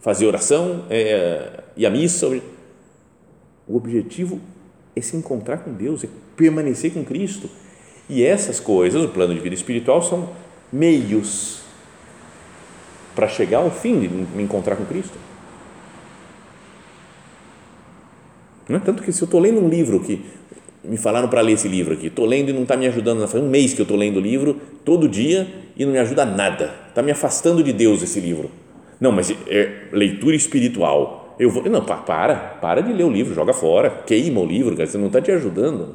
fazer 0.00 0.26
oração 0.26 0.84
é, 0.88 1.62
e 1.76 1.84
a 1.84 1.90
missa 1.90 2.28
o 3.72 3.76
objetivo 3.76 4.38
é 4.94 5.00
se 5.00 5.16
encontrar 5.16 5.58
com 5.58 5.72
Deus, 5.72 6.04
é 6.04 6.08
permanecer 6.36 6.92
com 6.92 7.02
Cristo. 7.02 7.48
E 8.06 8.22
essas 8.22 8.60
coisas, 8.60 9.02
o 9.02 9.08
plano 9.08 9.34
de 9.34 9.40
vida 9.40 9.54
espiritual, 9.54 10.02
são 10.02 10.28
meios 10.70 11.62
para 13.14 13.26
chegar 13.26 13.58
ao 13.58 13.70
fim 13.70 13.98
de 13.98 14.08
me 14.08 14.42
encontrar 14.42 14.76
com 14.76 14.84
Cristo. 14.84 15.16
Não 18.68 18.76
é 18.76 18.80
tanto 18.80 19.02
que 19.02 19.10
se 19.10 19.22
eu 19.22 19.24
estou 19.24 19.40
lendo 19.40 19.58
um 19.58 19.68
livro 19.70 20.00
que 20.00 20.22
me 20.84 20.98
falaram 20.98 21.28
para 21.28 21.40
ler 21.40 21.52
esse 21.52 21.68
livro 21.68 21.94
aqui, 21.94 22.08
estou 22.08 22.26
lendo 22.26 22.50
e 22.50 22.52
não 22.52 22.64
está 22.64 22.76
me 22.76 22.86
ajudando, 22.86 23.26
faz 23.26 23.42
um 23.42 23.48
mês 23.48 23.72
que 23.72 23.80
eu 23.80 23.84
estou 23.84 23.96
lendo 23.96 24.18
o 24.18 24.20
livro, 24.20 24.60
todo 24.84 25.08
dia, 25.08 25.48
e 25.74 25.86
não 25.86 25.92
me 25.92 25.98
ajuda 25.98 26.26
nada, 26.26 26.74
está 26.88 27.02
me 27.02 27.10
afastando 27.10 27.62
de 27.62 27.72
Deus 27.72 28.02
esse 28.02 28.20
livro. 28.20 28.50
Não, 29.00 29.12
mas 29.12 29.30
é 29.46 29.86
leitura 29.92 30.36
espiritual, 30.36 31.21
eu 31.38 31.50
vou, 31.50 31.62
não, 31.64 31.84
para, 31.84 32.34
para 32.60 32.82
de 32.82 32.92
ler 32.92 33.04
o 33.04 33.10
livro, 33.10 33.34
joga 33.34 33.52
fora, 33.52 33.90
queima 34.06 34.40
o 34.40 34.44
livro, 34.44 34.76
cara, 34.76 34.88
você 34.88 34.98
não 34.98 35.06
está 35.06 35.20
te 35.20 35.30
ajudando. 35.30 35.94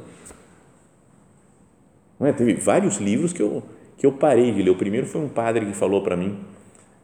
Não 2.18 2.26
é? 2.26 2.32
Teve 2.32 2.54
vários 2.54 2.96
livros 2.98 3.32
que 3.32 3.42
eu, 3.42 3.62
que 3.96 4.04
eu 4.04 4.12
parei 4.12 4.52
de 4.52 4.62
ler. 4.62 4.70
O 4.70 4.76
primeiro 4.76 5.06
foi 5.06 5.20
um 5.20 5.28
padre 5.28 5.64
que 5.66 5.72
falou 5.72 6.02
para 6.02 6.16
mim, 6.16 6.38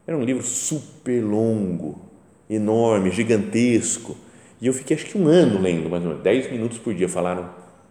era 0.07 0.16
um 0.16 0.23
livro 0.23 0.42
super 0.42 1.23
longo, 1.23 2.01
enorme, 2.49 3.11
gigantesco, 3.11 4.16
e 4.61 4.66
eu 4.66 4.73
fiquei 4.73 4.97
acho 4.97 5.07
que 5.07 5.18
um 5.18 5.27
ano 5.27 5.61
lendo, 5.61 5.90
mais 5.90 6.03
ou 6.03 6.11
menos, 6.11 6.23
10 6.23 6.51
minutos 6.53 6.79
por 6.79 6.94
dia. 6.94 7.09
Falaram, 7.09 7.51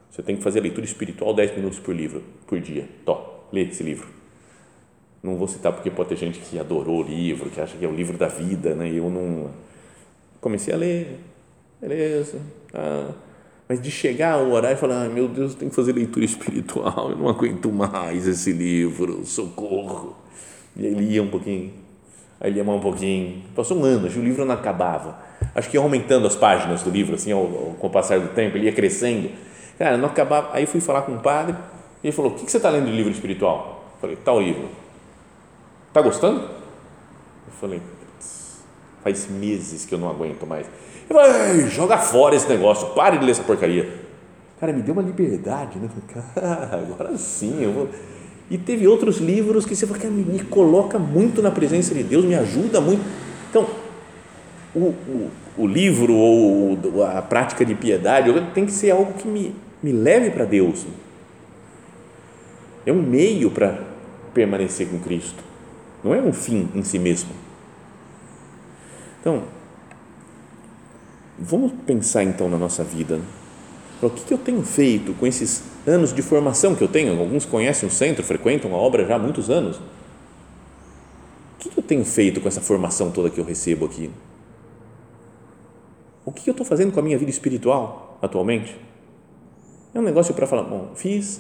você 0.10 0.24
tem 0.24 0.36
que 0.36 0.44
fazer 0.44 0.60
leitura 0.60 0.86
espiritual 0.86 1.34
10 1.34 1.56
minutos 1.58 1.80
por 1.80 1.96
livro, 1.96 2.24
por 2.48 2.60
dia. 2.60 2.88
Tó, 3.06 3.48
lê 3.52 3.64
esse 3.64 3.84
livro. 3.84 4.08
Não 5.22 5.36
vou 5.36 5.48
citar 5.48 5.72
porque 5.72 5.90
pode 5.90 6.10
ter 6.10 6.16
gente 6.16 6.40
que 6.40 6.60
adorou 6.60 7.00
o 7.00 7.04
livro, 7.04 7.50
que 7.50 7.62
acha 7.62 7.78
que 7.78 7.86
é 7.86 7.88
o 7.88 7.94
livro 7.94 8.18
da 8.18 8.28
vida, 8.28 8.76
né? 8.76 8.90
E 8.90 8.98
eu 8.98 9.10
não 9.10 9.52
comecei 10.44 10.74
a 10.74 10.78
ler, 10.78 11.20
beleza. 11.82 12.38
Ah, 12.74 13.12
mas 13.68 13.82
de 13.82 13.90
chegar 13.90 14.34
ao 14.34 14.52
horário 14.52 14.76
e 14.76 14.80
falar, 14.80 15.06
ah, 15.06 15.10
meu 15.10 15.28
Deus, 15.28 15.56
tem 15.56 15.70
que 15.70 15.76
fazer 15.76 15.94
leitura 15.94 16.26
espiritual, 16.26 17.12
eu 17.12 17.18
não 17.18 17.30
aguento 17.30 17.72
mais 17.72 18.28
esse 18.28 18.52
livro, 18.52 19.26
socorro. 19.26 20.16
E 20.76 20.86
aí 20.86 20.94
lia 20.94 21.24
um 21.24 21.30
pouquinho, 21.30 21.72
aí 22.42 22.52
lia 22.52 22.64
mais 22.64 22.78
um 22.78 22.82
pouquinho. 22.82 23.42
Passou 23.56 23.78
um 23.78 23.86
ano, 23.86 24.08
o 24.08 24.22
livro 24.22 24.44
não 24.44 24.54
acabava. 24.54 25.18
Acho 25.56 25.70
que 25.70 25.78
ia 25.78 25.82
aumentando 25.82 26.28
as 26.28 26.36
páginas 26.36 26.84
do 26.84 26.90
livro, 26.90 27.16
assim, 27.16 27.32
ao, 27.32 27.42
ao, 27.42 27.76
com 27.80 27.88
o 27.88 27.90
passar 27.90 28.20
do 28.20 28.30
tempo, 28.30 28.58
ele 28.58 28.66
ia 28.66 28.74
crescendo. 28.74 29.30
Cara, 29.78 29.98
não 29.98 30.10
acabava. 30.10 30.50
Aí 30.54 30.66
fui 30.66 30.82
falar 30.82 31.04
com 31.04 31.14
o 31.14 31.20
padre, 31.20 31.56
e 32.04 32.08
ele 32.08 32.12
falou: 32.16 32.32
O 32.32 32.36
que, 32.36 32.46
que 32.46 32.52
você 32.52 32.58
está 32.58 32.70
lendo 32.70 32.86
de 32.86 32.92
livro 32.92 33.12
espiritual? 33.12 33.86
Eu 33.96 34.02
falei: 34.02 34.16
Tal 34.18 34.42
livro. 34.42 34.70
Está 35.88 36.02
gostando? 36.02 36.42
Eu 36.42 37.54
falei: 37.60 37.82
Faz 39.04 39.28
meses 39.30 39.86
que 39.86 39.94
eu 39.94 40.00
não 40.00 40.10
aguento 40.10 40.46
mais. 40.46 40.68
Eu 41.10 41.16
falei, 41.16 41.68
joga 41.68 41.98
fora 41.98 42.36
esse 42.36 42.48
negócio, 42.48 42.88
pare 42.90 43.18
de 43.18 43.26
ler 43.26 43.32
essa 43.32 43.44
porcaria. 43.44 43.90
Cara, 44.60 44.72
me 44.72 44.82
deu 44.82 44.94
uma 44.94 45.04
liberdade, 45.04 45.78
né? 45.78 45.90
Cara, 46.34 46.86
agora 46.90 47.18
sim, 47.18 47.62
eu 47.62 47.72
vou. 47.74 47.90
E 48.50 48.58
teve 48.58 48.88
outros 48.88 49.18
livros 49.18 49.66
que 49.66 49.76
você 49.76 49.86
falou, 49.88 50.02
cara, 50.02 50.14
me, 50.14 50.24
me 50.24 50.44
coloca 50.44 51.00
muito 51.00 51.42
na 51.42 51.50
presença 51.50 51.94
de 51.94 52.04
Deus, 52.04 52.24
me 52.24 52.36
ajuda 52.36 52.80
muito. 52.80 53.02
Então, 53.50 53.68
o, 54.76 54.80
o, 54.80 55.32
o 55.58 55.68
livro 55.68 56.14
ou 56.14 56.78
a 57.06 57.22
prática 57.22 57.66
de 57.66 57.76
piedade 57.76 58.30
tem 58.54 58.66
que 58.66 58.72
ser 58.72 58.92
algo 58.92 59.14
que 59.14 59.28
me, 59.28 59.56
me 59.82 59.92
leve 59.92 60.32
para 60.32 60.46
Deus. 60.46 60.86
É 62.86 62.92
um 62.92 63.02
meio 63.02 63.50
para 63.50 63.80
permanecer 64.34 64.88
com 64.88 65.00
Cristo, 65.00 65.44
não 66.04 66.14
é 66.14 66.22
um 66.22 66.34
fim 66.34 66.70
em 66.76 66.84
si 66.84 67.00
mesmo. 67.00 67.30
Então, 69.24 69.44
vamos 71.40 71.72
pensar 71.88 72.26
então 72.26 72.50
na 72.50 72.58
nossa 72.58 72.84
vida. 72.84 73.22
o 74.02 74.10
que 74.10 74.34
eu 74.34 74.38
tenho 74.38 74.62
feito 74.64 75.14
com 75.14 75.26
esses 75.26 75.64
anos 75.88 76.12
de 76.12 76.22
formação 76.22 76.76
que 76.76 76.84
eu 76.84 76.90
tenho? 76.90 77.18
Alguns 77.18 77.46
conhecem 77.46 77.88
o 77.88 77.92
centro, 77.92 78.22
frequentam 78.22 78.76
a 78.76 78.78
obra 78.78 79.06
já 79.06 79.16
há 79.16 79.20
muitos 79.20 79.50
anos. 79.50 79.78
O 79.78 81.58
que 81.58 81.72
eu 81.78 81.82
tenho 81.82 82.04
feito 82.04 82.42
com 82.42 82.50
essa 82.50 82.60
formação 82.60 83.12
toda 83.12 83.30
que 83.30 83.40
eu 83.40 83.46
recebo 83.46 83.86
aqui? 83.86 84.12
O 86.26 86.32
que 86.34 86.50
eu 86.50 86.52
estou 86.52 86.66
fazendo 86.66 86.92
com 86.92 87.00
a 87.00 87.04
minha 87.04 87.18
vida 87.18 87.32
espiritual 87.32 88.20
atualmente? 88.22 88.76
É 89.94 90.00
um 90.00 90.04
negócio 90.04 90.34
para 90.34 90.46
falar, 90.46 90.64
bom, 90.64 90.92
fiz, 90.96 91.40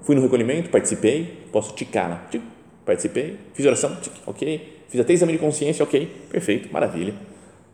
fui 0.00 0.14
no 0.14 0.22
recolhimento, 0.22 0.70
participei, 0.70 1.46
posso 1.52 1.74
ticar, 1.74 2.08
né? 2.08 2.40
participei, 2.86 3.38
fiz 3.52 3.66
oração, 3.66 3.96
tic, 3.96 4.14
ok, 4.26 4.77
fiz 4.88 5.00
até 5.00 5.12
exame 5.12 5.32
de 5.32 5.38
consciência, 5.38 5.82
ok, 5.82 6.06
perfeito, 6.30 6.72
maravilha, 6.72 7.14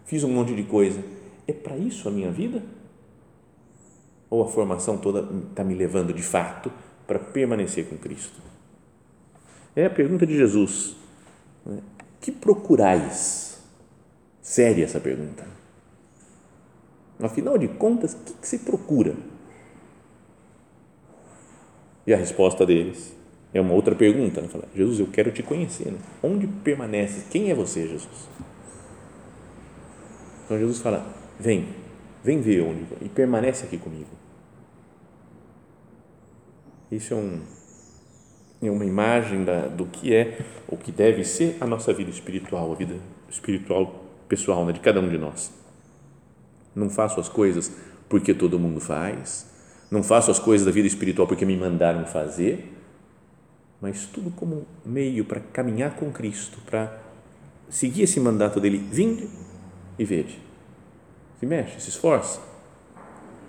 fiz 0.04 0.22
um 0.24 0.28
monte 0.28 0.54
de 0.54 0.64
coisa. 0.64 1.02
É 1.46 1.52
para 1.52 1.76
isso 1.76 2.08
a 2.08 2.10
minha 2.10 2.30
vida? 2.30 2.62
Ou 4.28 4.42
a 4.42 4.48
formação 4.48 4.98
toda 4.98 5.28
está 5.48 5.62
me 5.62 5.74
levando 5.74 6.12
de 6.12 6.22
fato 6.22 6.70
para 7.06 7.18
permanecer 7.18 7.86
com 7.86 7.96
Cristo? 7.96 8.40
É 9.76 9.86
a 9.86 9.90
pergunta 9.90 10.26
de 10.26 10.36
Jesus. 10.36 10.96
Né? 11.64 11.78
Que 12.20 12.32
procurais? 12.32 13.62
Séria 14.40 14.84
essa 14.84 15.00
pergunta. 15.00 15.46
Afinal 17.20 17.56
de 17.56 17.68
contas, 17.68 18.14
o 18.14 18.18
que, 18.18 18.32
que 18.34 18.48
se 18.48 18.58
procura? 18.60 19.14
E 22.06 22.12
a 22.12 22.16
resposta 22.16 22.66
deles 22.66 23.14
é 23.54 23.60
uma 23.60 23.72
outra 23.72 23.94
pergunta. 23.94 24.40
Né? 24.40 24.48
Fala, 24.48 24.64
Jesus, 24.74 24.98
eu 24.98 25.06
quero 25.06 25.30
te 25.30 25.42
conhecer. 25.42 25.92
Né? 25.92 25.98
Onde 26.22 26.46
permanece? 26.46 27.26
Quem 27.30 27.50
é 27.50 27.54
você, 27.54 27.86
Jesus? 27.86 28.28
Então 30.44 30.58
Jesus 30.58 30.80
fala: 30.80 31.06
vem, 31.38 31.68
vem 32.22 32.40
ver 32.40 32.62
onde 32.62 32.84
e 33.00 33.08
permanece 33.08 33.64
aqui 33.64 33.78
comigo. 33.78 34.10
Isso 36.90 37.14
é, 37.14 37.16
um, 37.16 37.40
é 38.62 38.70
uma 38.70 38.84
imagem 38.84 39.44
da, 39.44 39.66
do 39.68 39.86
que 39.86 40.14
é, 40.14 40.38
ou 40.68 40.76
que 40.76 40.92
deve 40.92 41.24
ser 41.24 41.56
a 41.60 41.66
nossa 41.66 41.92
vida 41.92 42.10
espiritual, 42.10 42.70
a 42.72 42.74
vida 42.74 42.96
espiritual 43.28 44.04
pessoal 44.28 44.64
né, 44.64 44.72
de 44.72 44.80
cada 44.80 45.00
um 45.00 45.08
de 45.08 45.18
nós. 45.18 45.52
Não 46.74 46.90
faço 46.90 47.20
as 47.20 47.28
coisas 47.28 47.72
porque 48.08 48.34
todo 48.34 48.58
mundo 48.58 48.80
faz, 48.80 49.46
não 49.90 50.02
faço 50.02 50.30
as 50.30 50.38
coisas 50.38 50.66
da 50.66 50.72
vida 50.72 50.86
espiritual 50.86 51.26
porque 51.26 51.44
me 51.44 51.56
mandaram 51.56 52.04
fazer, 52.04 52.73
mas 53.84 54.06
tudo 54.06 54.30
como 54.30 54.66
meio 54.82 55.26
para 55.26 55.40
caminhar 55.52 55.94
com 55.94 56.10
Cristo, 56.10 56.56
para 56.64 57.02
seguir 57.68 58.04
esse 58.04 58.18
mandato 58.18 58.58
dele, 58.58 58.78
vinde 58.78 59.28
e 59.98 60.04
vede. 60.06 60.40
Se 61.38 61.44
mexe, 61.44 61.78
se 61.82 61.90
esforça 61.90 62.40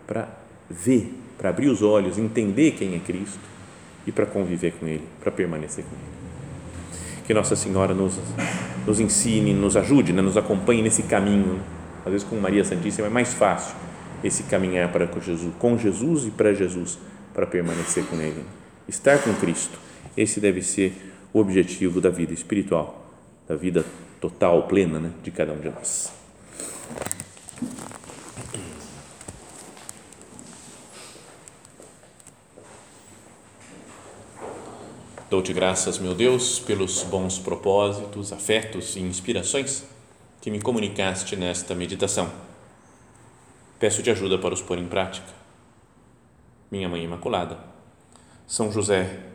para 0.06 0.28
ver, 0.70 1.14
para 1.38 1.52
abrir 1.52 1.70
os 1.70 1.82
olhos, 1.82 2.18
entender 2.18 2.72
quem 2.72 2.96
é 2.96 3.00
Cristo 3.00 3.40
e 4.06 4.12
para 4.12 4.26
conviver 4.26 4.74
com 4.74 4.86
Ele, 4.86 5.08
para 5.22 5.32
permanecer 5.32 5.86
com 5.86 5.92
Ele. 5.96 7.24
Que 7.26 7.34
Nossa 7.34 7.56
Senhora 7.56 7.94
nos, 7.94 8.20
nos 8.86 9.00
ensine, 9.00 9.54
nos 9.54 9.78
ajude, 9.78 10.12
né, 10.12 10.22
nos 10.22 10.36
acompanhe 10.36 10.82
nesse 10.82 11.04
caminho. 11.04 11.62
Às 12.06 12.12
vezes 12.12 12.28
com 12.28 12.36
Maria 12.36 12.66
Santíssima 12.66 13.08
é 13.08 13.10
mais 13.10 13.34
fácil 13.34 13.74
esse 14.22 14.44
caminhar 14.44 14.92
para 14.92 15.08
com 15.08 15.22
Jesus, 15.22 15.54
com 15.58 15.78
Jesus 15.78 16.26
e 16.26 16.32
para 16.32 16.54
Jesus, 16.54 17.00
para 17.34 17.48
permanecer 17.48 18.04
com 18.08 18.18
Ele. 18.18 18.44
Estar 18.86 19.18
com 19.20 19.34
Cristo, 19.36 19.80
esse 20.18 20.40
deve 20.40 20.62
ser 20.62 21.14
o 21.34 21.40
objetivo 21.40 22.00
da 22.00 22.10
vida 22.10 22.34
espiritual, 22.34 23.06
da 23.48 23.56
vida 23.56 23.86
total, 24.22 24.68
plena 24.68 25.00
né, 25.00 25.12
de 25.22 25.32
cada 25.32 25.52
um 25.52 25.60
de 25.60 25.70
nós. 25.70 26.12
Dou-te 35.30 35.52
graças, 35.52 36.00
meu 36.00 36.14
Deus, 36.14 36.60
pelos 36.60 37.04
bons 37.04 37.38
propósitos, 37.38 38.32
afetos 38.32 38.96
e 38.96 39.02
inspirações 39.02 39.84
que 40.40 40.50
me 40.50 40.62
comunicaste 40.62 41.36
nesta 41.36 41.76
meditação. 41.76 42.32
Peço-te 43.78 44.10
ajuda 44.10 44.38
para 44.38 44.54
os 44.54 44.62
pôr 44.62 44.78
em 44.78 44.88
prática. 44.88 45.28
Minha 46.72 46.88
Mãe 46.88 47.04
Imaculada, 47.04 47.60
São 48.48 48.72
José, 48.72 49.35